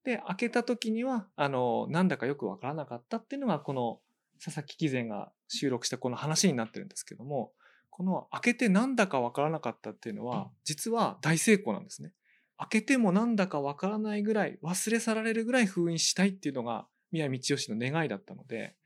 [0.05, 4.01] で、開けた時には、あの、なんだかよくわからなかったっていうのが、この、
[4.43, 7.53] 佐々木貴前が収録したこの話になってるんですけども、
[7.91, 12.13] この開けてなんだかわからなかったっていうのは、実は大成功なんですね。
[12.57, 18.77] 開けてもなんだかわからないぐらい、忘れ去られるぐらい封印したいっていうのが、宮道義の願いだったので、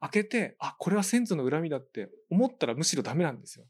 [0.00, 3.66] 開けて、あ、これは先祖の恨みだって思ったらむしろダメなんですよ。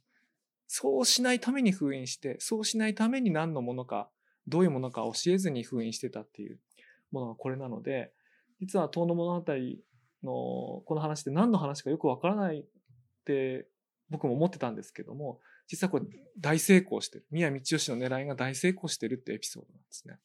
[0.67, 4.09] そうしないために封印して、そうしないために何のものか、
[4.47, 6.59] どういうものか教えずに封印してたっていう
[7.11, 8.13] ものがこれなので、
[8.61, 9.53] 実は遠野物語
[10.23, 12.65] のこの話って何の話かよくわからないっ
[13.25, 13.67] て
[14.11, 16.05] 僕も思ってたんですけども、実はこれ
[16.39, 17.27] 大成功してる。
[17.31, 20.19] 宮道義の狙いが大成功してるってエピソードなんですね。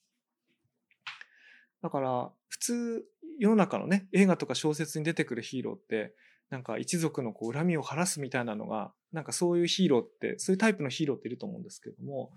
[1.81, 3.05] だから、普通、
[3.39, 6.13] 世の中のね、映画とか小説に出てくるヒーローって、
[6.49, 12.31] なんか一族のこう恨みを晴らすみたいなのが、なんかそういうヒーローって、そういうタイプのヒーローっていると思うんですけども、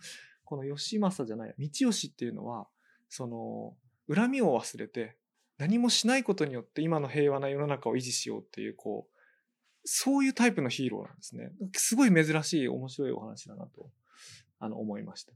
[0.45, 2.69] この義政じゃない、道義っていうのは、
[3.09, 3.77] その、
[4.15, 5.17] 恨みを忘れて、
[5.59, 9.19] 何もしないことによって今の平和な世の中を維持しようっていう、こう、
[9.85, 11.51] そういうタイプのヒーローなんですね。
[11.75, 13.91] すごい珍しい面白いお話だなと、
[14.59, 15.33] あの、思いました。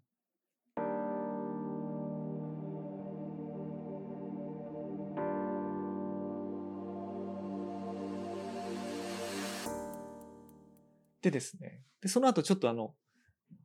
[11.22, 11.82] でですね。
[12.00, 12.94] で、その後ちょっとあの、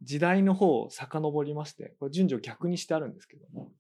[0.04, 3.72] 時代の方を遡りまして、これ順序逆にしてあるんですけども、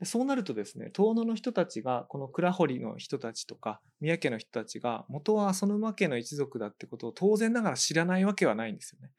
[0.00, 9.10] でそうなるとですね、遠野の人たちが、この倉堀の人たちとか、宮家の人たちが、元は浅沼家の一族だってことを当然ながら知らないわけはないんですよね。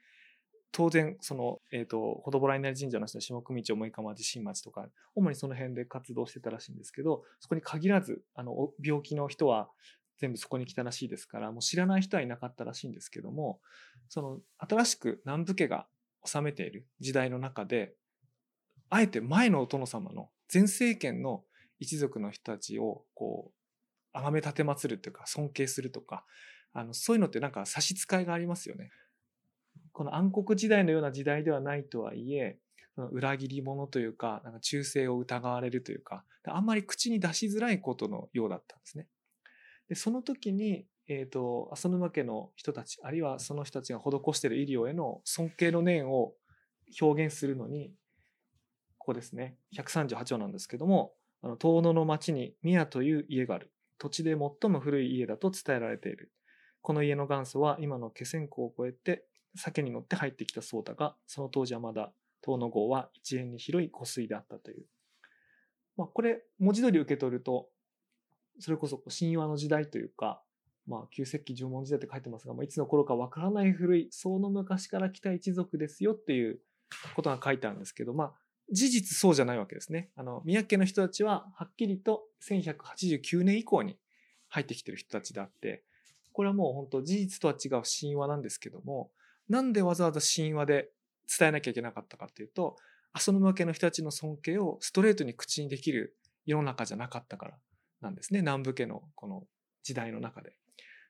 [0.71, 9.69] 当然、その、えっ、ー、と、ほどぼら稲荷神社の人は下組町、萌川地新町とか、主にその辺で活動してたらしいんですけど、そこに限らず、あの、病気の人は
[10.19, 13.61] 全部そこに来たらしいですから、もう知らない人はいなかったらしいんですけども、
[14.09, 15.87] その、新しく南部家が
[16.25, 17.93] 治めている時代の中で、
[18.89, 21.43] あえて前のお殿様の前政権の
[21.79, 23.53] 一族の人たちをこう、
[24.13, 26.25] 崇め立て祀るというか尊敬するとか、
[26.73, 28.91] あの、そういうのってなんか差し支えがありますよね。
[29.93, 32.57] この暗黒時代のような時代ではないとはいえ、
[32.95, 39.07] その裏切り者というか、なんか忠誠を疑われるというか、あんまり口に出しづらいことのようだったんですね。
[39.89, 46.33] で、その時に、えっ、ー、と、浅沼家の人たち、あるいはその人たちが施している医療への尊敬の念を
[47.01, 47.91] 表現するのに、
[48.99, 53.73] ここですね、138話なんですけども、あの遠野の町に宮という家がある。
[53.97, 56.31] 土地で最も古い家だと伝えられている。
[56.81, 59.25] この家の元祖は今の気仙湖を越えて
[59.55, 64.85] 酒に乗って入ってきたそうだが、その当時はまだ遠野郷は一円に広い湖水であったという。
[65.97, 67.69] まあ、これ、文字通り受け取ると、
[68.59, 70.41] それこそ神話の時代というか、
[70.87, 76.59] まあ、旧石器縄文時代って書いてますが、まあ、いつの頃かわからない古い、その昔から来た一族ですよっていう
[77.15, 78.33] ことが書いてあるんですけど、まあ、
[78.71, 80.09] 事実そうじゃないわけですね。
[80.15, 83.97] あの、宮家の人たちは、はっきりと1189年以降に
[84.47, 85.83] 入ってきてる人たちであって、
[86.33, 89.11] これはもう本当事実とは違う神話なんですけども、
[89.47, 90.89] なんでわざわざ神話で
[91.37, 92.77] 伝えなきゃいけなかったかっていうと、
[93.13, 97.57] 浅沼家の人たちの尊敬をストレートに口にできる世の中じゃなかったから
[98.01, 98.41] なんですね。
[98.41, 99.43] 南部家のこの
[99.83, 100.53] 時代の中で。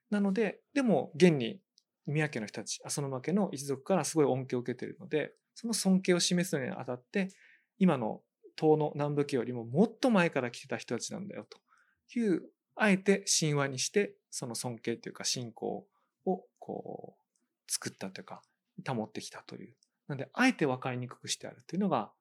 [0.10, 1.62] なので、でも現に
[2.08, 7.30] 宮家の人たち、浅沼家の一族からすごい恩恵を受けているので、その尊敬を示すのにあたって、
[7.78, 8.22] 今の
[8.58, 12.44] 東の南部家よりももっと前から来てた人たちなんだよという、
[12.76, 15.86] あえて神話にして、その尊敬というか信仰
[16.26, 18.42] をこう作ったというか、
[18.88, 19.76] 保ってきたという。
[20.08, 22.12] なので、あえて分かりにくくしてあるというのが、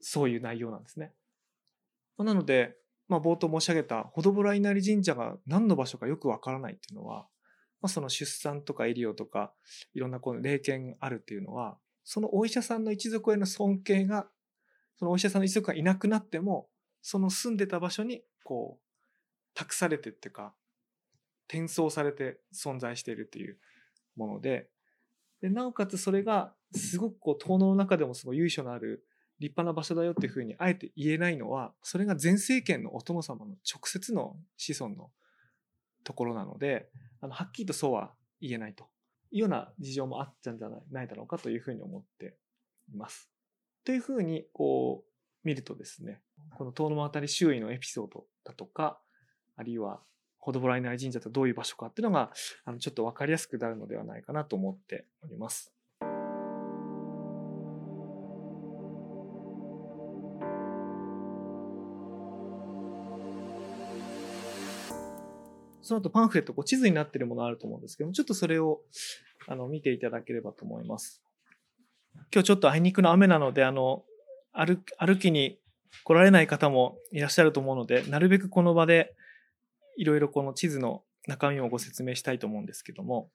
[0.00, 1.12] そういう内容なんですね。
[2.18, 2.76] なので、
[3.08, 7.26] まあ、冒頭申し上げた、ほどぼら稲荷神社が何の場所かよくわからないっていうのは、
[7.80, 9.52] まあ、その出産とか医療とか、
[9.94, 14.28] いろんなこの霊験あるっていうのは、そのお医者さんの一族への尊敬が
[14.98, 16.68] そのお医者さんの一族がいなくなっても、
[17.02, 18.84] その住んでた場所に、こう、
[19.54, 20.54] 託されてっていうか、
[21.48, 23.58] 転送されて存在しているっていう
[24.16, 24.68] もので、
[25.40, 29.05] でなおかつそれが、すごくこう、遠野の中でもすごい由緒のある
[29.38, 35.10] 立派な場所だよっていうふうにあえて言えないのは、それが前政権のお殿様の直接の子孫の
[36.04, 36.88] ところなので、
[37.20, 38.84] あのはっきりとそうは言えないと
[39.30, 42.36] いうような事情もあったんじゃないだろうかというふうに思って
[42.88, 43.30] います。
[43.84, 45.10] というふうに、こう、
[45.46, 46.20] 見るとですね、
[46.56, 49.00] この遠野渡り周囲のエピソードだとか、
[49.56, 50.00] あるいは、
[50.38, 52.32] ほどぼら稲荷神社とどういう場所かっていうのが、
[52.64, 55.75] あの、ちょっとわかりやすくなるのではないかなと思っております。
[65.86, 68.80] その後パンフレット、こう地図になっているものあると思うんですけども、ちょっとそれを
[69.46, 71.22] あの見ていただければと思います。
[72.34, 74.02] 今日ちょっとあいにくの雨なので、あの、
[74.52, 75.60] 歩歩きに
[76.02, 79.14] 来られない方もいらっしゃると思うので、なるべくこの場で
[79.96, 83.30] いろいろこの地図の中身をご説明したいと思うんですけども、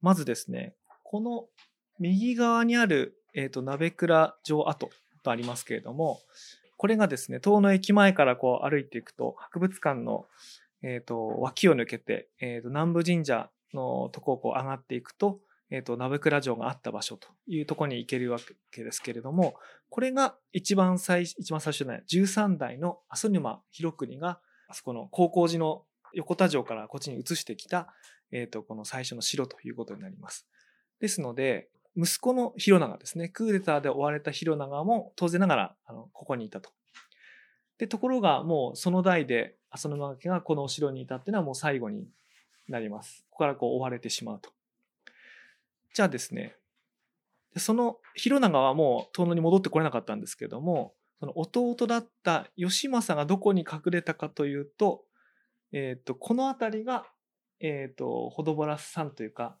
[0.00, 1.48] まずですね、この
[1.98, 4.90] 右側にある、えっ、ー、と、鍋倉城跡
[5.22, 6.20] とありますけれども、
[6.78, 10.24] これがですね、遠野駅前からこう歩いていくと、博物館の
[10.82, 15.40] えっ、ー、と、脇を抜けて、えっ、ー、と、南部神社のとこをこう上がっていくと、
[15.70, 18.38] えっ、ー、と、鍋倉城があった場所というところに行けるわ
[18.72, 19.54] けですけれども、
[19.88, 27.88] これが一番最、一番最初じゃない、13代の阿蘇沼広国が、あそこの高校寺の横田城からこっちに移してきた、
[28.32, 30.46] えっ、と、この最初の城ということになります。
[31.00, 36.70] ですので、息子の広長ですね、クーデターで追われた広長も当然ながら、あの、ここにいたと。
[37.78, 42.08] で、ところがもうその代で浅沼家がこのお城にいたっていうのはもう最後に
[42.68, 43.24] なります。
[43.30, 44.50] ここからこう追われてしまうと。
[45.94, 46.56] じゃあですね、
[47.56, 55.04] その広長はもう遠野に戻ってこれなかったんですけども、その弟だった義政がどこに隠れたかというと、
[55.72, 57.06] えっ、ー、と、この辺りが、
[57.60, 59.56] えっ、ー、と、ほどぼら山というか、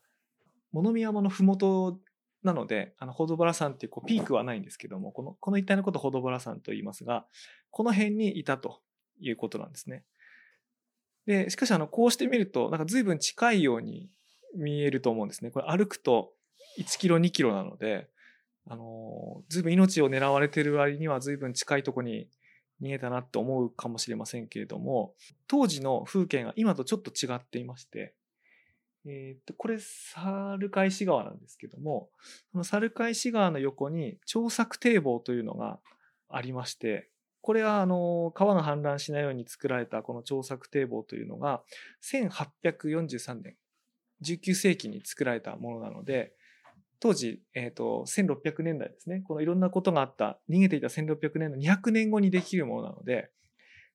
[0.72, 1.98] 物見山のふもと
[2.42, 7.26] なので、あの、ほどぼら山っていうこうピークはないんですけども、この、この一帯のことをほどぼら山と言いますが、
[7.70, 8.80] この辺にいたと
[9.20, 10.04] いうことなんですね。
[11.26, 14.10] で、しかし、あの、こうしてみると、なんか随分近いように
[14.56, 15.50] 見えると思うんですね。
[15.50, 16.32] これ歩くと
[16.78, 18.08] 1キロ、2キロなので、
[18.66, 22.28] あの、随分命を狙われてる割には随分近いとこに
[22.82, 25.14] 逃げたなって思うかもしれませんけれども、
[25.46, 28.14] 当時の風景が今とちょっと違っていまして、
[29.06, 32.10] えっ、と、これ、猿返し川なんですけども、
[32.52, 35.80] その猿返し川の横に、長作堤防というのが
[36.28, 37.08] ありまして、
[37.42, 41.62] これは、あの、川が氾濫しないように作られたこの長作堤防というのが、
[42.02, 43.56] 1843年、
[44.22, 46.34] 19世紀に作られたものなので、
[47.00, 49.22] 当時、え、ー、と、1600年代ですね。
[49.26, 53.30] このいろんなことがあった、逃げていた1600年の200年後にできるものなので、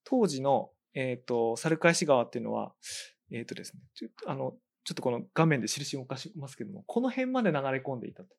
[0.03, 2.73] 当時の、え、ー、と、猿返し川っていうのは、
[3.31, 4.53] えっ、ー、とですね、ちょあの、
[4.85, 8.29] ちょっとこの画面で印を動かしますけども、この辺まで流れ込んでいたと。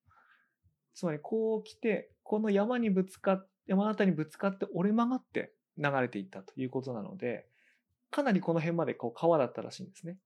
[0.95, 7.47] つまりこう来て、この山にぶつかっ、山の辺りにぶつかって折れ曲がって流れていったということなので、
[8.11, 10.17] かなりこの辺までこう川だったらしいんですね。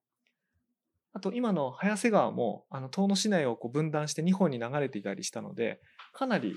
[1.12, 5.81] あと今の早瀬川も、あの、遠野市内をこう分断して2本に流れていたりしたので、
[6.12, 6.57] かなり、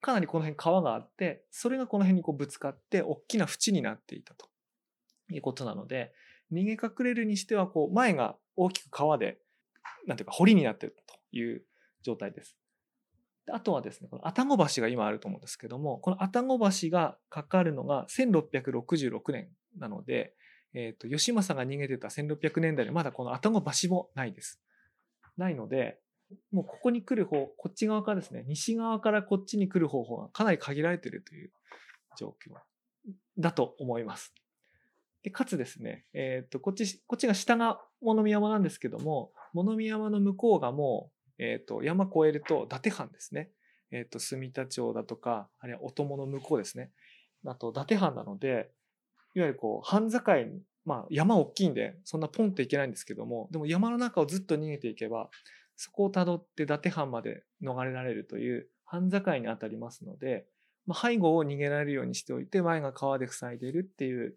[0.00, 4.48] かなりこの辺川があって、それがこの辺にこうぶつかって、大きな淵になっていたと
[5.30, 6.14] いうことなので、
[6.52, 9.38] 逃げ隠れるにしては、こう、前が大きく川で、
[10.06, 11.62] なんていうか、堀になっているという
[12.02, 12.56] 状態です。
[13.52, 20.34] あとはですね、この愛宕橋が今あると思うんですけども、この愛宕橋がかかるのが1666年なので、
[20.74, 24.60] えっ、ー、と、義政が逃げてた1600年代でまだこの愛宕橋もないです。
[25.36, 25.98] ないので、
[26.52, 31.50] もうここに来る方、こっち側からですね、西側からこっちに来る方法がかなり限られているという
[32.18, 32.54] 状況
[33.38, 34.32] だと思います。
[35.22, 43.50] で、かつですね、えっ、ー、と、こっち、こっちが下が物見山なんですけども、物見山の向こうがもう、えっ、ー、と、山越えると伊達藩ですね。
[43.90, 46.90] えっ、ー、と、住田町だとか、あるいはお供の向こうですね。
[47.46, 48.70] あと、伊達藩なので、
[49.34, 55.30] いわゆるこう、藩境に、まあ、山大きいんで、そんなポンといけないんですけども、でも山の中をずっと逃げていけば、
[55.76, 60.46] そこを辿って伊達藩まで逃れられるという藩境にあたりますので、
[60.86, 64.36] まあ、背後を逃げられるようにしておいて、前が川で塞いでいるっていう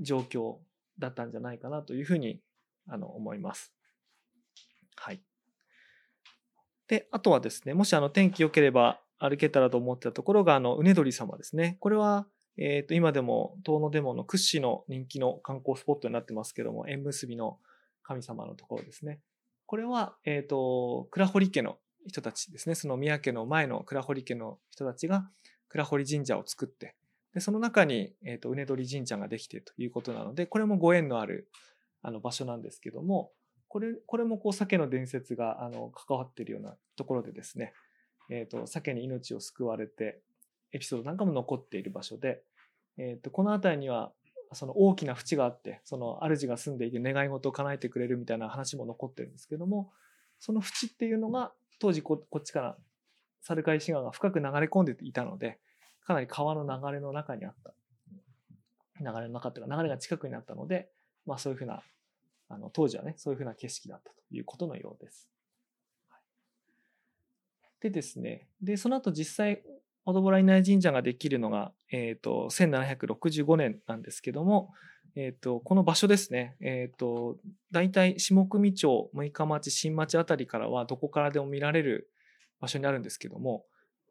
[0.00, 0.56] 状況
[0.98, 2.40] だったんじゃないかなというふうに
[2.88, 3.74] あの思います。
[4.96, 5.20] はい。
[6.88, 11.76] で、あとはですね、もしあの天気良ければ歩けたらと思ってたところが、あの、うねどり様ですね。
[11.80, 17.58] これは、えっ、ー、と、今でも遠野デモの屈指の人気の観光スポットになってますけども、縁結びの
[18.02, 19.20] 神様のところですね。
[19.66, 22.74] これは、えっ、ー、と、倉堀家の人たちですね。
[22.74, 25.28] その宮家の前の倉堀家の人たちが
[25.68, 26.94] 倉堀神社を作って、
[27.32, 31.48] で、その中に、えっ、ー、と、うねどり神社ができているということなので、これもご縁のある、
[32.02, 33.32] あの、場所なんですけども、
[33.74, 37.72] これ、これもこう、鮭の伝説が、あの、関わっているようなところでですね、
[38.30, 40.20] えっ、ー、と、鮭に命を救われて、
[40.70, 42.44] エピソードなんかも残っている場所で、
[42.98, 44.12] えっ、ー、と、この辺りには、
[44.52, 49.90] その大きな淵があって、その主が住んでいて願い事を叶えてくれるみたいな話も残ってるんですけども、
[50.38, 52.78] その淵っていうのが、当時こっちから
[53.42, 55.58] 猿飼志川が深く流れ込んでいたので、
[56.06, 57.74] かなり川の流れの中にあった。
[59.00, 60.88] 流れの中というか流れが近くにあったので、
[61.26, 61.82] まあそういうふうな、
[62.54, 65.28] あの当時はね、そういうふうな景色だったということのようです。
[67.80, 69.62] でですね、で、その後実際、
[70.04, 74.72] 小戸原稲荷神社ができるのが、えっ、ー、と、1765年なんですけども、
[75.16, 77.36] えっ、ー、と、この場所ですね、えっ、ー、と、
[77.70, 82.10] 大体下組町、六日町、新町あたりからはどこからでも見られる
[82.60, 83.64] 場所になるんですけども、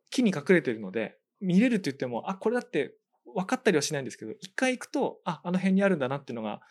[0.09, 6.61] 木に隠れてるので、見れるって言っても、あ、これだって分かったりはしないんですけど、一回行くと、あ、あの辺にあるんだなっていうのが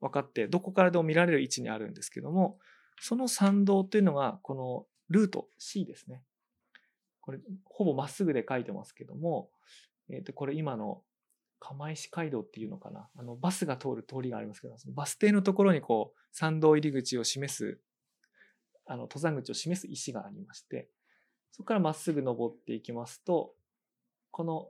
[0.00, 2.58] 分かって、どこからでも見られる位置にあるんですけども、
[3.00, 6.22] その参道というのが、このルート C ですね。
[7.20, 9.50] これ、ほぼまっすぐで書いてますけども、
[10.08, 11.02] えっ、ー、と、これ今の
[11.60, 13.08] 釜石街道っていうのかな。
[13.16, 17.78] あの、バスが通る通りがありますけど、バス停のところにこう、参道入り口を示す、
[18.86, 20.88] あの、登山口を示す石がありまして、
[21.52, 23.54] そこからまっすぐ登っていきますと、
[24.30, 24.68] この、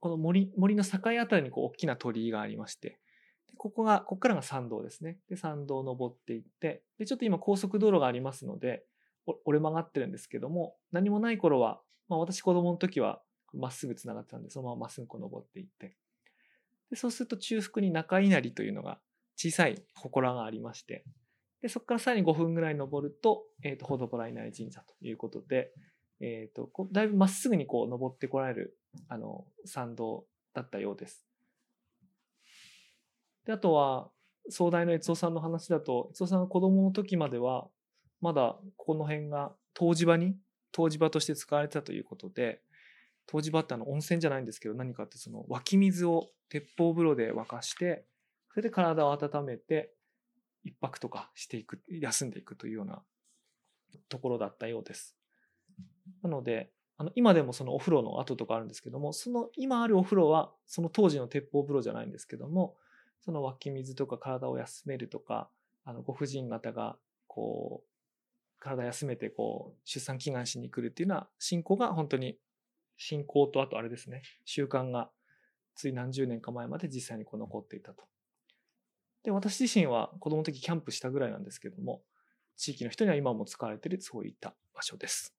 [0.00, 2.98] この森、森の境あたりにこう、大きな鳥居がありまして、
[3.50, 5.18] でここが、ここからが参道ですね。
[5.28, 8.84] で、参道を登っていって、で、ちょっと今高速道路がありますので、
[9.44, 13.20] 折れ曲がってるんですけども、何もない頃は、まあ私子供の時は
[13.52, 15.96] まっすぐ繋がってたんで、そのまままっすぐこう登っていって、
[16.90, 18.98] でそうすると中腹に中稲荷というのが
[19.36, 21.04] 小さい祠がありまして、
[21.60, 25.72] でそこからさらに5分ぐらい登ると、えっ、ー、と、ほどぼら稲荷神社ということで、
[26.20, 28.78] えっ、ー、と、だいぶまっすぐにこう登ってこられる、
[29.08, 31.27] あの、参道だったようです。
[33.48, 34.10] で、あとは、
[34.50, 37.66] 壮大の悦夫さんの話だと、悦夫さんが子供の時までは、
[38.20, 40.36] まだこの辺が湯治場に、
[40.76, 42.60] 湯治場として使われてたということで、
[43.32, 48.04] 湯治場ってあの温泉じゃないんですけど、何かってその湧き水を鉄砲風呂で沸かして、
[48.50, 49.94] それで体を温めて、
[50.62, 53.02] 一泊とかしていく、休んでいくというような
[54.10, 55.16] ところだったようです。
[56.22, 62.76] なので、あの今でもそのお風呂の跡とかあるんですけども、その今あるお風呂はその当時の鉄砲風呂じゃないんですけども、
[63.24, 65.50] その湧き水とか体を休めるとか、
[65.84, 66.96] あのご婦人方が
[67.26, 67.88] こう
[68.60, 72.38] 体休めてこう出産祈願しに来るっていうような信仰が本当に
[72.96, 75.10] 信仰とあとあれですね習慣が
[75.76, 78.04] つい何十年か前まで実際にこう残っていたと。
[79.22, 82.02] で私自身は子供の時キャンプしたぐらいなんですけども
[82.56, 85.37] 地域の人には今も使われているそういった場所です。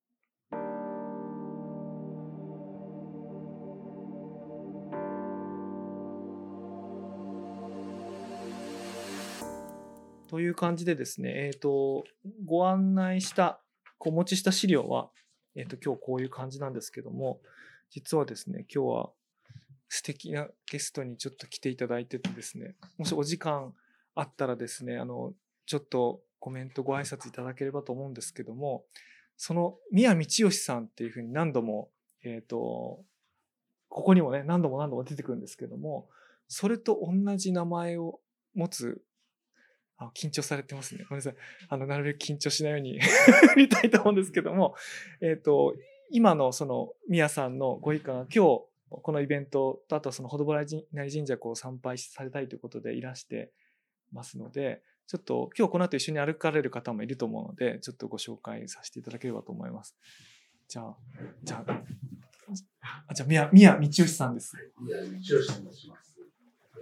[10.30, 12.04] という感じでですね、えっ、ー、と、
[12.46, 13.60] ご案内した、
[14.00, 15.10] お持ちした資料は、
[15.56, 17.42] えっ、ー、と、今日こういう感じなんですけども、
[17.90, 19.10] 実はですね、今日は
[19.88, 23.74] 素敵なゲストにちょっと来ていただいててですね、もしお時間
[24.14, 25.34] あったらですね、あの、
[25.66, 28.86] ちょっとコメントご挨拶いただければと思うんですけども、
[29.36, 31.90] その宮道義さんっていうふうに何度も、
[32.24, 33.04] えっ、ー、と、
[33.88, 36.08] ここにもね、何度も何度も出てくるんですけども、
[36.48, 38.20] それと同じ名前を
[38.54, 39.02] 持つ
[40.00, 41.06] あ緊張されてますね。
[41.10, 41.36] ごめんなさい。
[41.68, 43.04] あの、なるべく緊張しないように や
[43.56, 44.76] りたいと思うんですけども、
[45.22, 45.76] えっ、ー、と、
[46.10, 53.52] 今のその、宮さんのご一家が今日、このイベントと、あとはその、ほどぼら稲荷神社を参拝されたいということでいらして
[54.12, 59.98] ますので、ちょっと今日この後一緒に歩かれる方もいると思うので、ちょっとご紹介させていただければと思います。
[60.68, 60.98] じゃあ、
[61.44, 61.84] じゃあ、
[63.08, 64.56] あじゃあ、宮、宮道義さんです。
[64.80, 66.09] 宮道義と申します。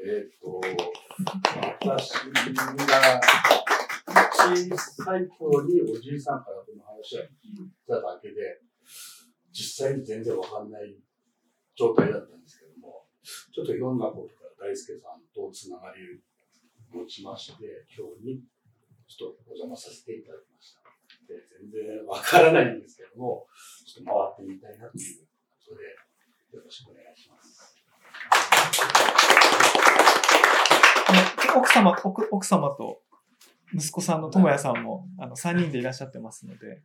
[0.08, 0.62] えっ、ー、と、
[1.84, 3.20] 私が
[4.32, 8.62] 小さい頃におじいさんからこの話は聞いただけで、
[9.52, 10.96] 実際に全然わかんない
[11.76, 13.04] 状態だったんですけども、
[13.52, 16.00] ちょっといろんなことから大輔さんとつながり
[16.96, 18.40] を持ちまして、今日に
[19.12, 20.80] ちょっとお邪魔させていただきました。
[21.28, 23.46] で全然わからないんですけども、
[23.84, 25.28] ちょっと回ってみたいなという
[25.68, 25.84] ことで、
[26.56, 27.37] よろしくお願いします。
[31.56, 33.02] 奥様、奥奥様と
[33.74, 36.82] 息子さんの智也さんも、あの、3人でいらっしゃってますので。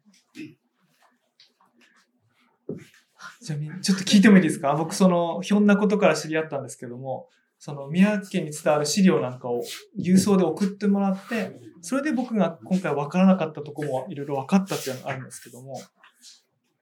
[3.43, 4.75] ちなみに、ちょっと聞いてもいいですか？
[4.75, 7.29] 僕、その、ひょんなことから知り合ったんですけども、
[7.59, 9.63] その、宮城県に伝わる資料なんかを
[9.99, 15.81] 郵送で送ってもらって、それで僕が今回分からなかったとこもいろいろ分かったっていうのがあるんですけども、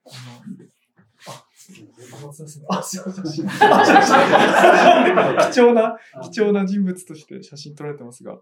[0.05, 0.65] あの、
[1.27, 1.45] あ、
[2.83, 3.47] すいません。
[5.51, 8.39] 貴重な、貴重な人物として写真撮られてますが。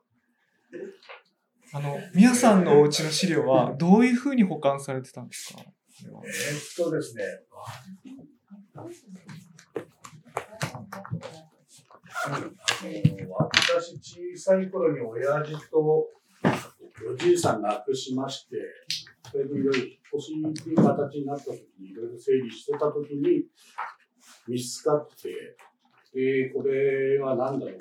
[1.73, 5.61] あの、皆さんのお家の資料はどういうふうに保管されてたんですか？
[5.61, 7.23] え、っとですね。
[13.37, 16.07] 私小さい頃に親父とお
[17.17, 18.57] じいさん亡くしまして、
[19.31, 23.45] それでいろいろ引っ越しっていう形になった時にいろいろ整理してた時に
[24.47, 25.57] 見つかって、
[26.13, 27.77] で、これは何だろう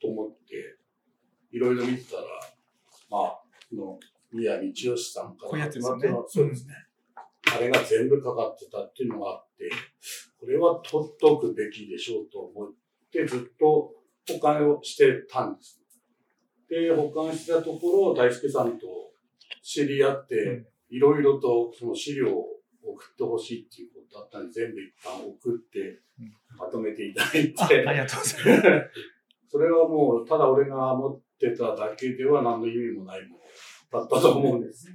[0.00, 0.76] と思って、
[1.52, 2.22] いろいろ見てたら、
[3.10, 3.40] まあ、
[3.70, 3.98] この
[4.32, 6.74] 宮道義さんからこういうやつですよねまあそうですね。
[7.52, 9.70] あれが全部かかってたっていうのがあって、
[10.38, 12.72] これは取っとくべきでしょうと思っ
[13.10, 13.92] て、ずっと
[14.28, 15.80] 保管をしてたんです。
[16.68, 18.86] で、保管してたところ、大輔さんと
[19.62, 22.46] 知り合って、いろいろとその資料を
[22.82, 25.80] 送ってほしいっていうことだったんで、全部一旦送って
[26.18, 28.90] うん、まとめていただいあ、あて、りがとうございます。
[29.48, 34.94] それはもう、ただ俺が持ってただけでは何の意味もないものだったと思うんですね。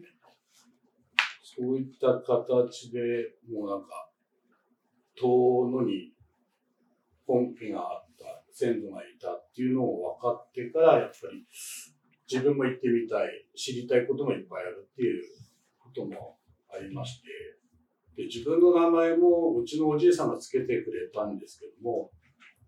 [1.57, 2.99] そういった形で、
[3.49, 4.11] もうなんか、
[5.15, 6.13] 遠野に
[7.25, 11.45] 本家があった先祖がいたっていうのを分かってから、やっぱり
[12.29, 15.23] 自分も行ってみたい、知りたいこともいっぱいあるっていう
[15.95, 16.37] ことも
[16.69, 17.27] ありまして、
[18.15, 22.11] で自分の名前もうちのおじいさんがつけてくれたんですけども、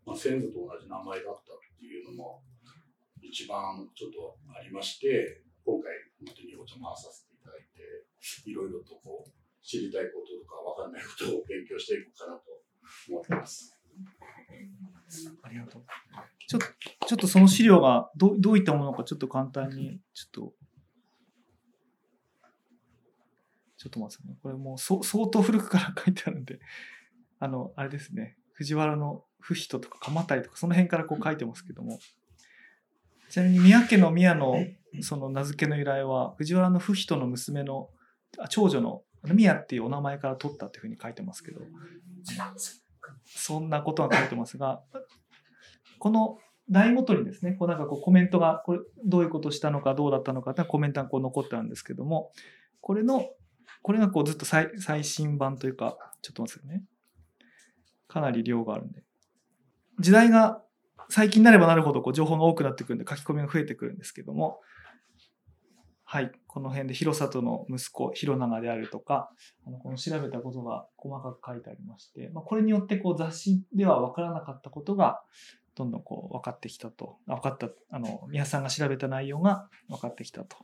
[0.05, 2.41] まあ、先祖と同じ名前だったっていうのも
[3.21, 9.31] 一番ちょっとありまして、今回本当にお邪魔させていただいて、いろいろとこう
[9.63, 12.63] 知りたいこととかわかんないことを勉強していこうかなと
[13.09, 13.75] 思ってます。
[15.43, 15.85] ありがとう。
[16.47, 20.53] ちょ、ちょっとその資料がどどういったものかちょっと簡単に、ちょっと、
[23.77, 24.41] ちょっと待ってください。
[24.41, 26.59] これもうそ相当古くから書いてあるんで、
[27.39, 31.99] あの、あれですね、藤原の不人とか鎌足とかその辺からこう書いてますけども、
[33.29, 34.55] ちなみに宮家の宮の
[35.01, 37.89] その名付けの由来は、藤原の不人の娘の、
[38.39, 41.61] あ長女の宮っていうお名前から取ったっていうふうに書いてますけど、
[43.25, 44.81] そんなことが書いてますが、
[45.99, 52.31] この題ごとにですね、こうなんかこうコメントが、これどういうことしたのかどうだったのかってコメントがこう残ってあるんですけども、
[52.81, 53.29] これの、
[53.81, 56.85] これがこうずっと最最新版というか、ちょっと待ってくださいね。
[58.07, 59.03] かなり量があるんで。
[59.99, 60.61] 時代が
[61.09, 64.59] 最近になればなるほどこう情報が多くなってくるんで書き込みが増えてくるんですけども、
[66.03, 69.29] はい、この辺で広里の息子、広長であるとか、
[69.65, 75.21] あのこの調べたことが細かく書いてありまして、まあ、これによってこう雑誌では分からなかったことが
[75.75, 80.57] どんどんこう分かってきたと、分かった、あの、皆さんが調べた内容が分かってきたと。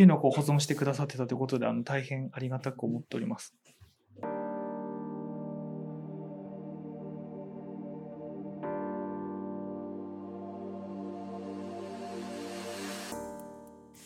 [0.00, 3.54] っていうのをこう保存してくださってたということで、あの大変ありがたく思っております。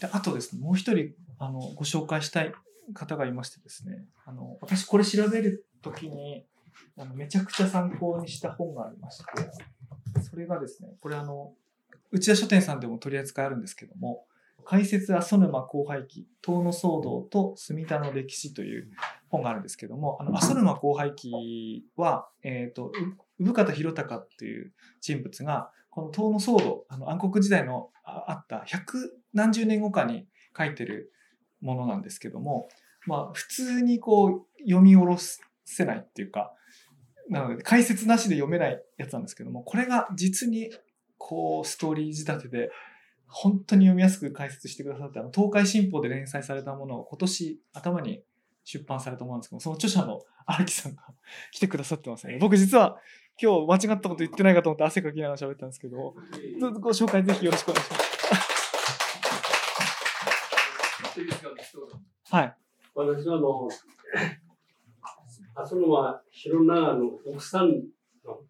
[0.00, 2.52] であとですね、もう一人あのご紹介したい
[2.92, 6.44] 方がいましてですね、あの私これ調べるときに
[6.98, 9.24] あのめちゃくちゃ参考にした本がありまして、
[10.28, 11.52] それがですね、これあの、
[12.10, 14.26] 内田書店さんでも取り扱いあるんですけども、
[14.64, 18.90] 解説阿蘇沼荒廃期、遠野騒動と住田の歴史という
[19.28, 22.92] 本があるんですけども、あの阿蘇沼荒廃期は、えっ、と、
[23.38, 31.12] う産方弘隆っていう人物が、この遠野騒動、あの暗黒時代のああった百何十年後かに書いてる
[31.60, 32.68] ものなんですけども、
[33.06, 35.16] まあ普通にこう読み下ろ
[35.64, 36.52] せないっていうか、
[37.30, 40.70] なので解説なしで読めないやつなんですけども、これが実に
[41.18, 42.70] こうストーリー仕立てで、
[43.36, 48.22] 本当に読みやすく解説してくださって、あの東海新報で連載されたものを今年頭に
[48.62, 51.02] 出版されたものなんですけど、その著者の荒木さんが
[51.50, 52.38] 来てくださってますね。
[52.40, 52.96] 僕実は
[53.42, 56.14] 今日間違ったこと言ってないかと思って汗かきながら喋ったんですけど、
[56.60, 58.04] どうぞご紹介ぜひよろしくお願いします。
[62.30, 62.56] はい。
[62.94, 63.68] 私はあの、
[65.56, 67.70] 浅沼広長の奥さん
[68.24, 68.40] の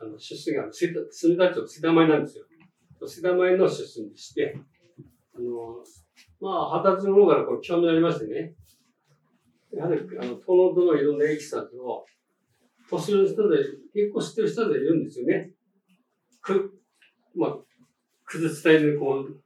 [0.00, 2.47] あの出身が瀬田墨田町瀬田前なんですよ。
[3.08, 4.56] 瀬田前の出身でして、
[5.34, 5.84] あの、
[6.40, 8.54] まあ、二十歳の頃からこれ興味ありましてね、
[9.72, 12.04] やはり、あの、遠野とのいろんな駅さんを、
[12.90, 13.58] 年上の人で、
[13.92, 15.50] 結構知ってる人でいるんですよね。
[16.40, 16.80] く、
[17.34, 17.56] まあ、
[18.24, 19.40] くず伝えにこう、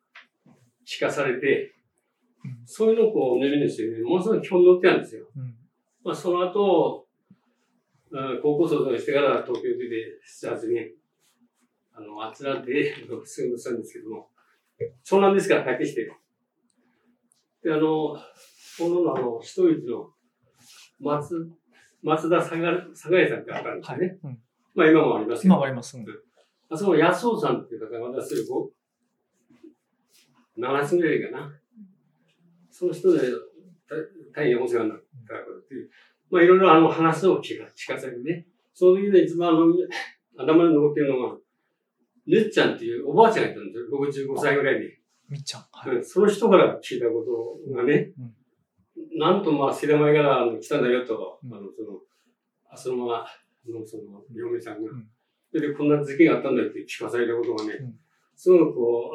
[0.86, 1.72] 聞かされて、
[2.64, 5.26] そういうのをこう、耳にして、ね、ものすごい興味持ってたんですよ。
[5.36, 5.54] うん
[6.04, 7.06] まあ、その後、
[8.10, 10.90] うん高校卒業してから東京出て、7、8年、
[11.94, 14.28] あの、あちらで、過ごしたんですけども、
[15.04, 16.12] 長男ですから帰ってきて、
[17.62, 18.16] で、あの、
[18.76, 20.10] そのあの、一人の、
[21.00, 21.50] 松、
[22.02, 24.18] 松田さが、さがやさんってあったんですよね。
[24.24, 24.38] うん
[24.74, 25.96] まあ今もありますけど、今はあります。
[25.98, 26.06] うん
[26.70, 28.70] あそこ安尾さんっていう方が私こ
[30.56, 31.52] う、7つぐらいかな。
[32.70, 33.18] その人で
[33.86, 34.00] 大
[34.34, 35.90] 大変お世話になったっていう、
[36.30, 38.46] まあいろいろあの話を聞か聞かされてね。
[38.72, 39.66] その時で一番あの、
[40.38, 41.36] 頭に残ってるのが、
[42.26, 44.34] ぬっちゃんっていうおばあちゃんがいたんですよ。
[44.34, 44.98] 65歳ぐらいで。
[45.28, 45.64] みっちゃん。
[45.72, 45.96] はい。
[45.96, 47.24] うんその人から聞いたこ
[47.66, 48.12] とがね、
[49.18, 53.26] なんとまあ、世田前から来たんだよと、うんあの、その、そのまま
[53.80, 55.06] のその嫁さんが、うん
[55.54, 57.94] それでこんな事件があったんだって聞かされたことがね、うん
[58.34, 59.14] すごくこ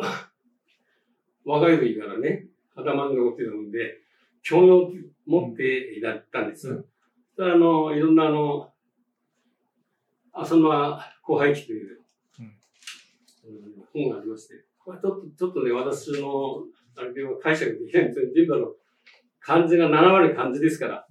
[1.45, 2.45] う、若い時からね、
[2.75, 3.97] 頭に残ってたので、
[4.43, 4.91] 興味を
[5.25, 6.69] 持っていたったんです。
[6.69, 6.85] うん
[7.39, 8.71] あの、いろんなあの、
[10.31, 11.96] あそのま後輩記という、うんうん
[14.03, 16.63] 本がありまして、これちょっと、ちょっとね、私の、
[16.97, 18.25] あれでは解釈できないんですよ。
[18.33, 18.67] 全部あの、
[19.39, 21.07] 漢字が7割漢字ですから、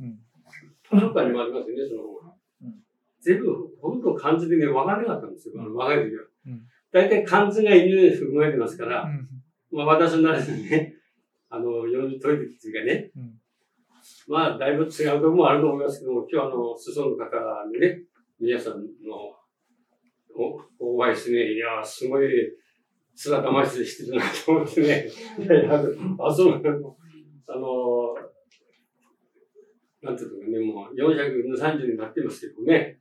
[1.25, 2.75] にもありますよね、その本がうん。
[3.21, 3.47] 全部、
[3.81, 6.25] ほとんど漢字でね、分からなかったんですよ、あの若い時は。
[6.47, 6.63] うん。
[6.93, 9.29] 大体漢字が犬に含まれてますから、うん。
[9.77, 10.95] まあ私なりにね、
[11.49, 13.41] あの、読み解いてきていうかね、うん。
[14.29, 18.03] まあ、だいぶ違うところもあると思いますけども、今日あの、裾の方にね、
[18.41, 19.35] 皆さんの、
[20.79, 22.29] お、お会いしてね、いやー、すごい、
[23.17, 25.09] 姿まししてるなと思ってね、
[25.39, 25.83] いやいや、
[26.19, 26.97] あ、そうなの、
[27.49, 28.15] あの、
[30.03, 33.01] なんていうのかね、もう430になってますけどね。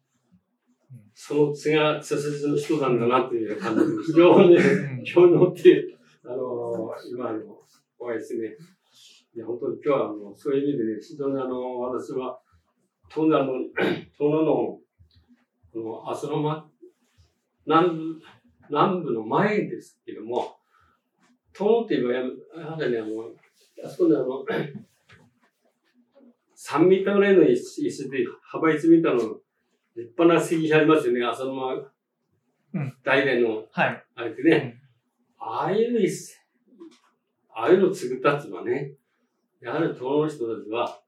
[0.90, 5.86] うん、その血が背筋の人なんだなっていう感じで、非常に、今日のって、
[6.24, 7.60] あの、今の
[8.00, 8.56] お会いしてね、
[9.36, 12.40] いや、本当に今日は、あの、そういう意味でね、非常にあの、私は、
[13.10, 14.82] 東南の、東南の、こ
[15.76, 16.66] の、浅野間、
[17.66, 18.22] 南部、
[18.70, 20.58] 南部の前ですけども、
[21.54, 22.20] 東って言えばや、
[22.66, 23.32] やはりね、あの、
[23.86, 24.46] あそこであの、
[26.56, 29.12] 3ミリぐらいの石石で、幅1ミリの
[29.96, 31.92] 立派な石碑ありますよね、浅野間、
[32.74, 32.98] うん。
[33.04, 34.06] 大連の、はい。
[34.16, 34.82] あれってね、
[35.38, 36.36] ああいう石、
[37.54, 38.94] ああいうのを作ったっていうのはね、
[39.62, 41.00] やはり東の人たちは、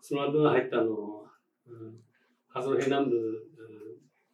[0.00, 1.24] その後に入ったあの、
[1.66, 2.00] うん、
[2.54, 3.16] haz の南部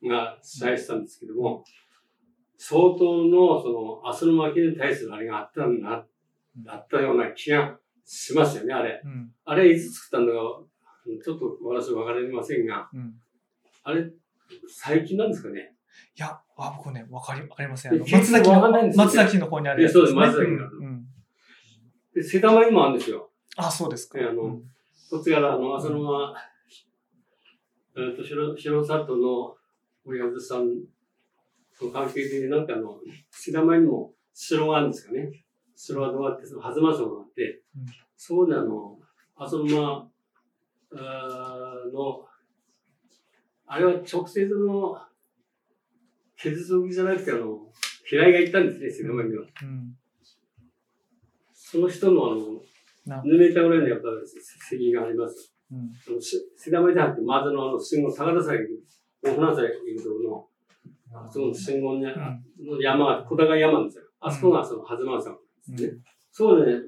[0.02, 1.64] うんが支配したんですけども、
[2.64, 6.06] 相当のその、明日の負けに対するあれがあったんだ、
[6.68, 9.02] あったような気がしますよね、あれ。
[9.04, 9.32] うん。
[9.44, 10.32] あれいつ作ったのか、
[11.24, 13.14] ちょっと私は分かりませんが、うん。
[13.82, 14.08] あれ、
[14.68, 15.74] 最近なんですかね？
[16.16, 17.98] いや、あ、僕ね、わかり、わかりません。
[17.98, 19.94] 松崎の、松崎の方にあるやつね。
[19.94, 21.06] そうです松崎のうんうん
[22.14, 23.30] で、世田谷にもあるんですよ。
[23.56, 24.20] あ、そうですか。
[24.20, 24.62] えあのうん
[25.10, 26.36] こっちから、あの、浅野は、
[27.96, 29.56] えっと、白、白里の
[30.06, 30.84] 親父さん
[31.78, 33.00] と関係で、なんかあの、
[33.30, 35.30] 世田谷にも城があるんですかね。
[35.74, 37.86] 城がどうやって、その、狭間城があって、うん
[38.24, 39.00] そこであの、
[39.34, 40.08] 浅野間、
[41.92, 42.24] の、
[43.66, 44.96] あれは直接の、
[46.36, 47.66] 血族じゃなくて、あの、
[48.04, 49.42] 平井が行ったんですね、世田谷には。
[49.62, 49.96] うん。
[51.52, 52.60] その人のあの、
[53.06, 55.52] な2メーターぐらいのやっぱり席があります。
[55.70, 55.90] うん。
[56.08, 58.84] あのし世田谷じゃなくて、まずのあの、信号、高田崎、
[59.22, 60.48] 大船崎行くところの、
[61.30, 64.04] その信号に、の山、小高い山なんですよ。
[64.20, 66.02] あそこがその、はずまさんうんですね。
[66.30, 66.80] そうでね、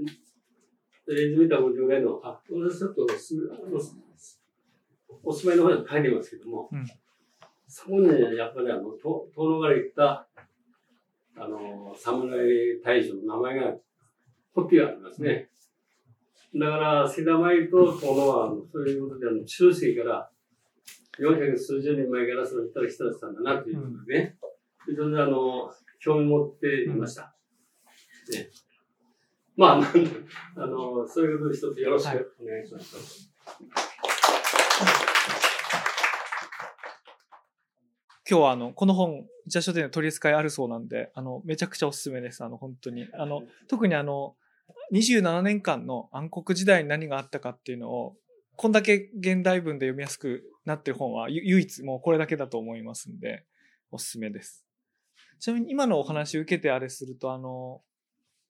[1.08, 3.76] 1メーター50ぐらいの、あ、私ちょっとおすあの
[5.22, 6.86] お住まいの方に帰りますけども、うん
[7.76, 10.28] そこにね、やっぱりあの、と遠野から行った、
[11.36, 13.74] あの、侍大将の名前が、
[14.54, 15.48] コピーがありますね。
[16.54, 20.30] だから、世田谷と遠野は、そういうことで、あの、中世から、
[21.18, 24.36] 400数十年前からその人が来てたんだな、ということでね、
[24.86, 27.34] 非常にあの、興味持っていました。
[28.32, 28.50] ね。
[29.56, 30.10] まあ、なんで
[30.56, 33.30] あの、そういうことで一つよろしくお願いします。
[38.28, 42.42] 今日はあの、この本、一夜書店で取り扱いあるそうなんで、あの、めちゃくちゃおすすめです。
[42.42, 43.06] あの、本当に。
[43.12, 44.34] あの、特にあの、
[44.92, 48.16] 27年間の暗黒時代に何があったかっていうのを、
[48.56, 53.44] こんだけ現代文で読みやすくなってる本は唯一もうこれだけだと思いますんで、
[53.90, 54.64] おすすめです。
[55.40, 57.82] ちなみに今のお話を受けてあれすると、あの、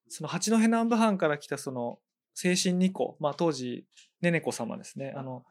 [0.08, 1.98] その八戸南部藩から来たその、
[2.34, 3.86] 精神二子、まあ当時、
[4.20, 5.14] ねねこ様ですね。
[5.16, 5.44] あの、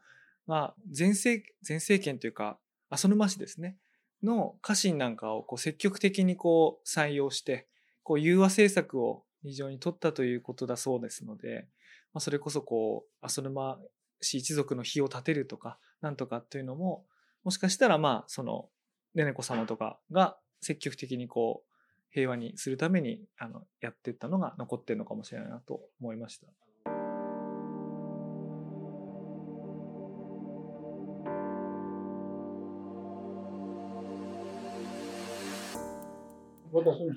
[0.46, 2.58] まあ前世、前世権というか、
[2.90, 3.76] 浅沼市ですね。
[4.22, 7.66] の家臣なんかをこう積極的にこう採用して、
[8.02, 11.66] こう融和政策を非常に取ったということだそうですので、
[12.12, 13.78] まあ、それこそこう、浅沼
[14.24, 17.06] 氏一族の火を立てるとか、なんとかっていうのも、
[17.44, 18.68] もしかしたらまあ、その、
[19.14, 21.74] ねねこ様とかが積極的にこう、
[22.10, 26.46] 平和にするためにあのやっていったのが残ってるのかもしれないなと思いました。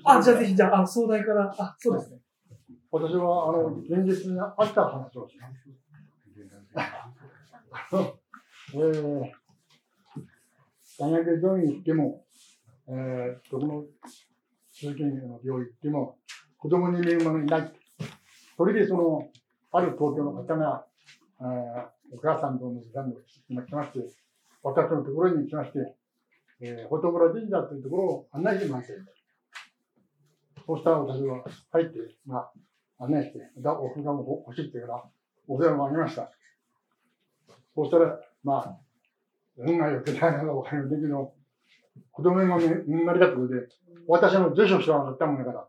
[0.04, 2.18] あ、じゃあぜひ、じゃあ、あの壮大から、あ、そうですね。
[2.90, 5.87] 私は、あの、現実にあった話をします。
[8.74, 9.30] えー、
[10.98, 12.24] 大学病院行っても、
[12.88, 13.84] えー、どこの
[14.72, 16.18] 通勤の病院行っても、
[16.58, 17.72] 子供に見る者いない。
[18.56, 19.28] それでその、
[19.72, 20.86] ある東京の方が、
[21.40, 23.14] えー、お母さんと息子さん
[23.54, 24.00] が来まして、
[24.62, 25.96] 私のところに来まして、
[26.60, 28.94] えー、フォトグラ神社というところを案内してました。
[30.66, 32.38] そうしたら私は入って、ま
[32.98, 35.04] あ、案内して、だお札も欲しいって言うから、
[35.46, 36.30] お札もあげました。
[37.78, 38.76] そうしたら、まあ、
[39.56, 41.32] 運が良くないのがわかりませんけど、
[42.10, 43.68] 子供がみんなりだったことで、
[44.08, 45.68] 私の住所知らなかったもんだから、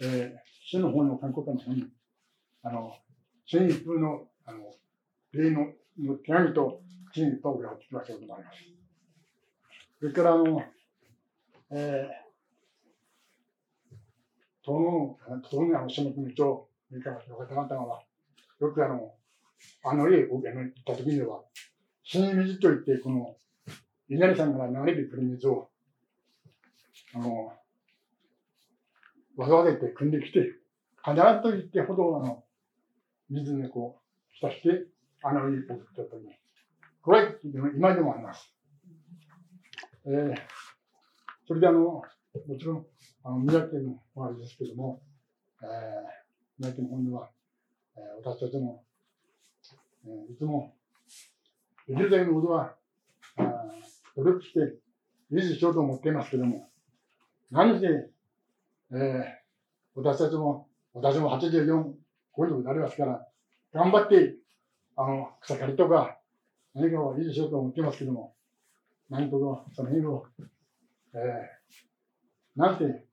[0.00, 1.88] えー、市の方の観光課の方に、
[2.62, 2.96] あの、
[3.44, 4.72] 新一風の、あの、
[5.32, 6.80] 例のの手紙と
[7.12, 8.58] 新一風を送ってきましたことがあります。
[10.00, 10.62] それから、あの、
[11.72, 13.96] えー、
[14.62, 15.18] 東の、
[15.50, 18.02] 東のあの、下組長、それからの方々は、
[18.58, 19.12] よくあの、
[19.84, 20.52] あの家を行っ
[20.84, 21.42] た時には、
[22.04, 23.36] 新水といって、この、
[24.08, 25.68] 稲荷さんから流れてくる水を、
[27.14, 27.52] あの、
[29.36, 30.40] わざわざって汲んできて、
[31.04, 32.44] 必ずと言ってほど、あの、
[33.28, 34.86] 水にこう、浸して、
[35.22, 36.30] あの家を送ったという。
[37.02, 38.52] これ、今でもあります。
[40.06, 40.34] えー、
[41.48, 42.04] それであの、も
[42.58, 42.86] ちろん、
[43.24, 45.02] あの、宮城県の周りですけども、
[45.62, 45.68] えー、
[46.58, 47.30] 宮城県の方には、
[47.96, 48.84] えー、私たちも、
[50.06, 50.74] え、いつも、
[51.88, 52.76] できるだけのことは、
[54.16, 54.60] 努力して
[55.32, 56.68] 維持しようと思っていますけども、
[57.50, 59.24] 何せ、えー、
[59.94, 61.82] 私たちも、私も84、
[62.32, 63.26] こういうとこになりますから、
[63.72, 64.36] 頑張って、
[64.96, 66.18] あの、草刈りとか、
[66.74, 68.34] 何かを維持しようと思ってますけども、
[69.10, 70.24] 何とかその辺を、
[71.14, 73.04] えー、なんて、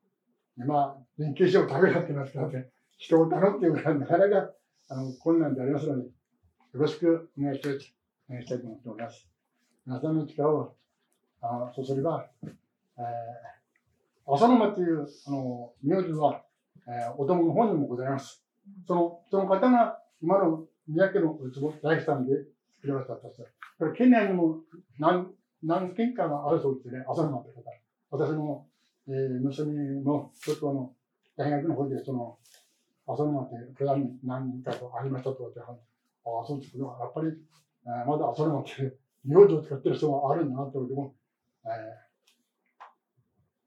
[0.57, 4.51] 今、連携書を食べられてますからね、人を頼っていうのはなかなか
[4.89, 6.09] あの困難でありますので、
[6.73, 9.27] よろしくお願いしたいしたいと思っております。
[9.85, 10.73] 皆さんの力を
[11.39, 16.41] あそうすれば、えー、浅沼という、あの、名字は、
[16.87, 18.43] えー、お供の本にもございます。
[18.87, 22.33] その、その方が、今の宮家のウツボ大工さんで
[22.73, 23.43] 作りましたとして、
[23.77, 24.61] これ、県内にも
[24.97, 25.27] 何、
[25.61, 27.61] 何軒かがあるそうですね、浅沼という方。
[28.09, 28.65] 私の、
[29.07, 30.91] えー、娘の、ちょっとあの、
[31.37, 32.39] 大学の方で、その、
[33.05, 33.57] 浅沼って、
[34.23, 35.71] 何人かとありましたと言って、あ
[36.25, 41.15] あ、そうですけど、やっぱり、えー、まだ浅沼って、 名字を使ってる人があるんだなってことも、
[41.65, 41.67] え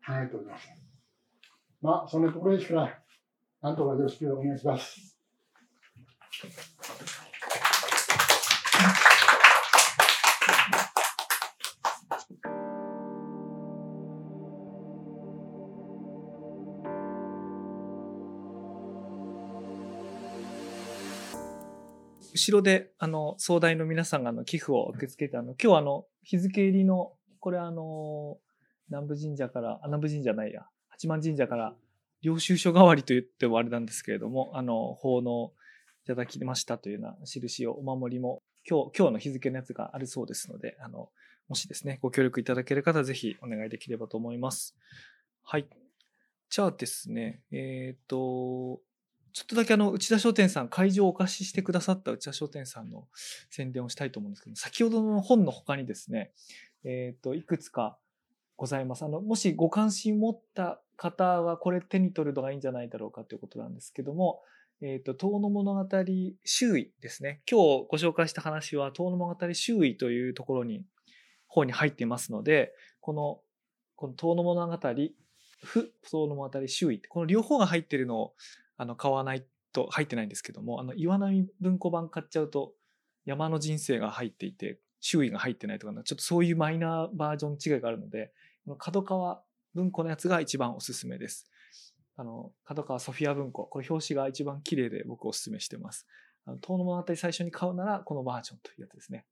[0.02, 0.68] ー、考えております。
[1.80, 3.02] まあ、そんなところですから、
[3.62, 5.18] なんとかよろしくお願いします。
[22.36, 28.36] 後ろで、あの、総大の皆さんがあの寄付を受け付けて、あの、今日あの、日付入りの、これあの、
[28.90, 31.74] 南部神社から、あ、南部神社ないや、八幡神社から、
[32.20, 35.54] 領収書代わりと言ってもあれなんですけれども、あの、奉納
[36.04, 41.08] いただきましたというような印を、お守りも、今日、今日の日付のやつがあるそうですので、あの、
[41.48, 44.76] もしですね、ご協力いただける方はぜひお願いできればと思います。
[45.42, 45.66] はい。
[46.50, 48.80] じゃあですね、えっ、ー、と、
[49.36, 53.06] ちょっとだけあの、内田商店さん、会場をお貸ししてくださった内田商店さんの
[53.50, 56.32] 宣伝をしたいと思うんですけど、先ほどの本の他にですね、
[56.84, 57.98] えっ、ー、と、いくつか
[58.56, 59.04] ございます。
[59.04, 64.40] あの、もしご関心持った方は、これ手に取るのがいいんじゃないだろうかということなんですけども、
[64.80, 65.88] えっ、ー、と、遠野物語
[66.46, 67.42] 周囲ですね。
[67.46, 70.82] 今日ご紹介した話は、遠野物語周囲というところに、
[71.46, 72.72] 方に入っていますので、
[73.02, 73.40] この、
[73.96, 74.78] この遠野物語、
[75.62, 78.34] 不遠野物語周囲、この両方が入っているのを
[78.76, 82.72] あの買わないと入ってないんですけどもあの岩波文庫版買っちゃうと
[83.24, 88.32] 山の人生が入っていて周囲が入ってないとかちょっとそういうマイナーバージョン違いがあるので
[88.64, 89.42] この角川
[89.74, 91.50] 文庫のやつが一番おすすめです。
[92.16, 96.06] あの角川ソフィア文庫これ表紙が一番綺麗で僕おすすめしてます。
[96.46, 99.26] あの遠野物語最初に買うならこのバージョンというやつですね。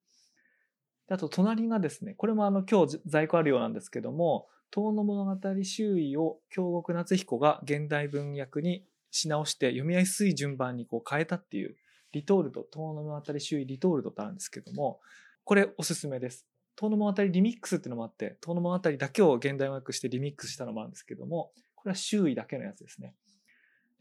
[1.08, 8.84] あと隣がですねこれもあの今日在庫あるようなんですけども遠野物語周囲を京極夏彦が現代文訳に
[9.14, 11.76] し直して読みやすい順番にこう変えたっていう
[12.12, 15.00] リトールド、遠野物語周囲リトールドってあるんですけども、
[15.44, 16.46] これおすすめです。
[16.74, 23.14] 遠野物語リミックスっていうのもあって、遠野物語だけを現代音訳してリミックスしたのもあるんですけども、これは周囲だけのやつですね。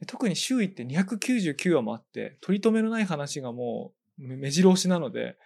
[0.07, 5.38] 特に周囲って299話もあって、取り留めのない話がもう目白押しなので、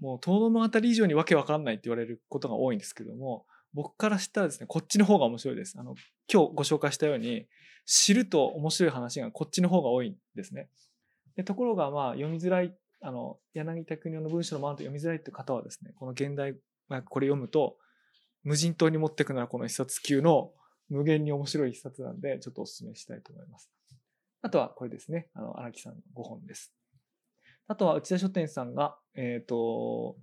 [0.00, 3.46] もう遠野物語以上にわけわかんないって言われることが多いんですけども、
[3.76, 5.76] 僕から知ったらですね、こっちの方が面白いです。
[5.78, 5.94] あの、
[6.32, 7.46] 今日ご紹介したように、
[7.84, 10.70] 知ると面白い話がこっちの方が多いんですね。
[11.36, 16.56] でところが、まあ、読みづらい、あの、柳田国の文章のままと読みづらいっていう方はですね、この現代、
[16.88, 17.76] まあ、これ読むと、
[18.44, 20.52] 無人島に持っていくならこの一冊級の
[20.88, 23.70] 無限に面白い一冊なんで、ちょっとお勧めしたいと思います。
[24.40, 26.72] あとはこれですね、あの、荒木さんの5本です。
[27.68, 30.16] あとは内田書店さんが、えっ、ー、と、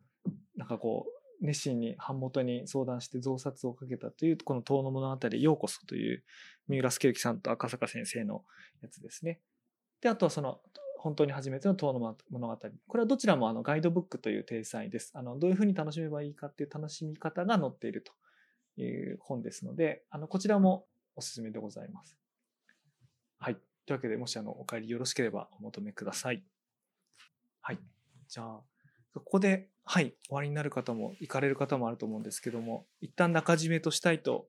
[0.56, 1.13] なんかこう、
[1.44, 6.24] 熱心に版元に相談して増刷をかけたという、この遠野物語ようこそという
[6.70, 8.44] 三浦助之さんと赤坂先生の
[8.82, 9.42] やつですね。
[10.02, 10.62] で、あとはその、
[10.98, 12.58] 本当に初めての遠野物語。
[12.88, 15.12] これはどちらもあのガイドブックという体裁です。
[15.16, 18.14] あの、どういうふうに楽しめばいいかっていう楽しみ方が載っていると
[18.82, 20.88] いう本ですので、あの、こちらも
[21.18, 22.18] おすすめでございます。
[23.38, 23.56] はい。
[23.86, 26.42] というわけで、もしあの、お帰りよろしければお求めください。
[27.62, 27.80] はい。
[28.30, 28.62] じゃあ、
[29.14, 34.48] ここで、はい、終わりになる方も、行かれる方もあると思うんですけども、一旦中締めとしたいと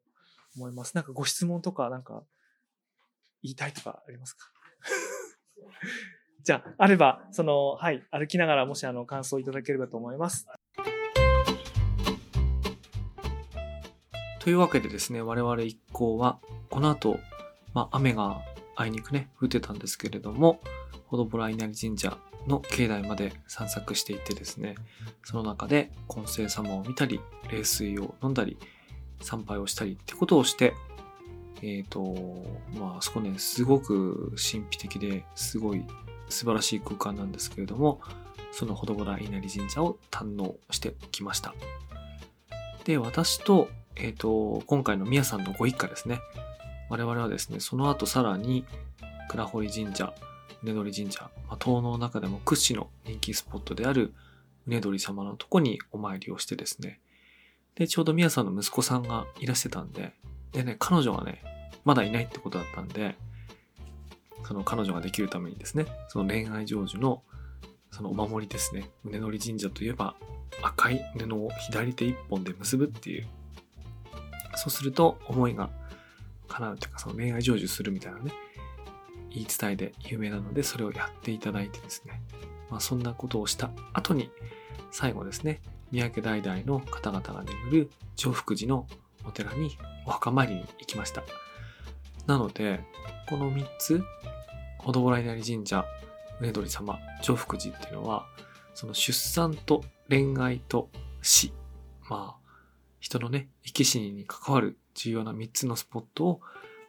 [0.56, 0.94] 思います。
[0.94, 2.24] なんかご質問とか、なんか、
[3.42, 4.46] 言いたいとかありますか？
[6.42, 10.46] じゃあ、あれば、その、はい、歩きながらもしあの、感想いただければと思います。
[14.40, 16.38] というわけでですね、我々一行は、
[16.70, 17.18] この後、
[17.72, 18.42] まあ、雨が
[18.76, 20.60] あいにくね、降ってたんですけれども、
[21.14, 24.74] ほどぼら稲荷神社の境内まで散策していってですね、
[25.22, 27.20] その中で金星様を見たり、
[27.52, 28.58] 冷水を飲んだり、
[29.20, 30.74] 参拝をしたりってことをして、
[31.62, 32.44] えっ、ー、と、
[32.76, 35.84] まあ、そこね、すごく神秘的ですごい
[36.28, 38.00] 素晴らしい空間なんですけれども、
[38.50, 41.54] そのほどぼら稲荷神社を堪能してきました。
[42.82, 46.18] で、私と、えっ、ー、と、今回の宮さんのご一家ですね。
[46.90, 48.64] 我々はですね、その後さらに、
[49.28, 50.12] 倉堀神社、
[50.64, 54.14] 宗鳥神社、まあ、東の中でも屈指の人気スポットである
[54.66, 57.00] 宗鳥様のとこにお参りをしてですね。
[57.74, 60.14] で、ちょうど宮さんの息子さんがいらしてたんで、
[60.52, 61.42] でね、彼女がね、
[61.84, 63.16] まだいないってことだったんで、
[64.46, 67.22] その彼女ができるためにですね、その恋愛成就の
[67.90, 70.16] そのお守りですね、宗則神社といえば
[70.62, 73.26] 赤い布を左手一本で結ぶっていう、
[74.56, 75.70] そうすると思いが
[76.48, 78.32] 叶うというか、その恋愛成就するみたいなね、
[79.34, 82.22] 言い伝えで有名なので、それをやっていただいてですね、
[82.70, 84.30] まあ、そんなことをした後に、
[84.90, 85.60] 最後ですね、
[85.90, 88.86] 三宅代々の方々が眠る上福寺の
[89.24, 89.76] お寺に
[90.06, 91.24] お墓参りに行きました。
[92.26, 92.80] なので、
[93.28, 94.02] この3つ、
[94.78, 95.84] ほどぼら稲荷神社、
[96.40, 98.26] 宗鳥様、上福寺っていうのは、
[98.74, 100.90] その出産と恋愛と
[101.22, 101.52] 死、
[102.08, 102.44] まあ、
[103.00, 106.40] 人のね、生き死にに関わる重要な3つのスポットを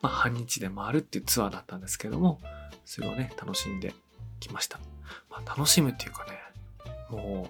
[0.06, 2.40] まあ、半日で回るっていうツアーだったんですけども、
[2.86, 3.92] それをね、楽しんで
[4.40, 4.80] きました。
[5.32, 6.32] まあ、楽しむっていうかね、
[7.10, 7.50] も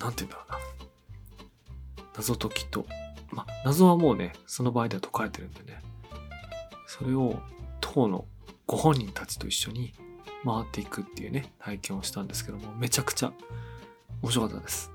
[0.00, 0.58] う、なんて言うんだろうな。
[2.16, 2.86] 謎解きと、
[3.30, 5.82] まあ、謎はもうね、その場合では解かれてるんでね、
[6.86, 7.38] それを
[7.82, 8.24] 当の
[8.66, 9.92] ご本人たちと一緒に
[10.42, 13.32] 回っていくっていうね、体験をしたんですけども、めちゃくちゃ
[14.22, 14.90] 面白かったです。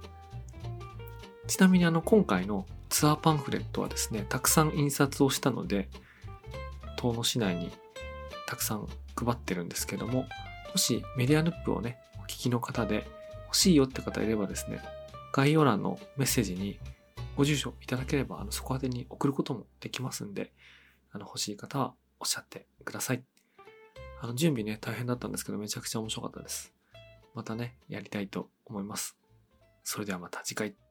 [1.46, 5.90] ちなみにあの、今回のツアーパンフレットはですね、たくさん印刷をしたので、
[6.98, 7.72] 遠野市内に
[8.48, 10.26] たくさん配ってるんですけども、
[10.72, 13.08] もしメディアヌップをね、お聞きの方で
[13.46, 14.82] 欲しいよって方いればですね、
[15.32, 16.80] 概要欄のメッセージに
[17.38, 20.52] ご住所いただければ、あの、そこ宛てに送ることもできますんで、
[21.12, 23.24] あの、欲しい方はおっしゃってください。
[24.22, 26.74] あの、準備ね、大変だったんですけど、めちゃくちゃ面白かったです。
[27.34, 29.16] またね、やりたいと思います。
[29.84, 30.89] それではまた次回。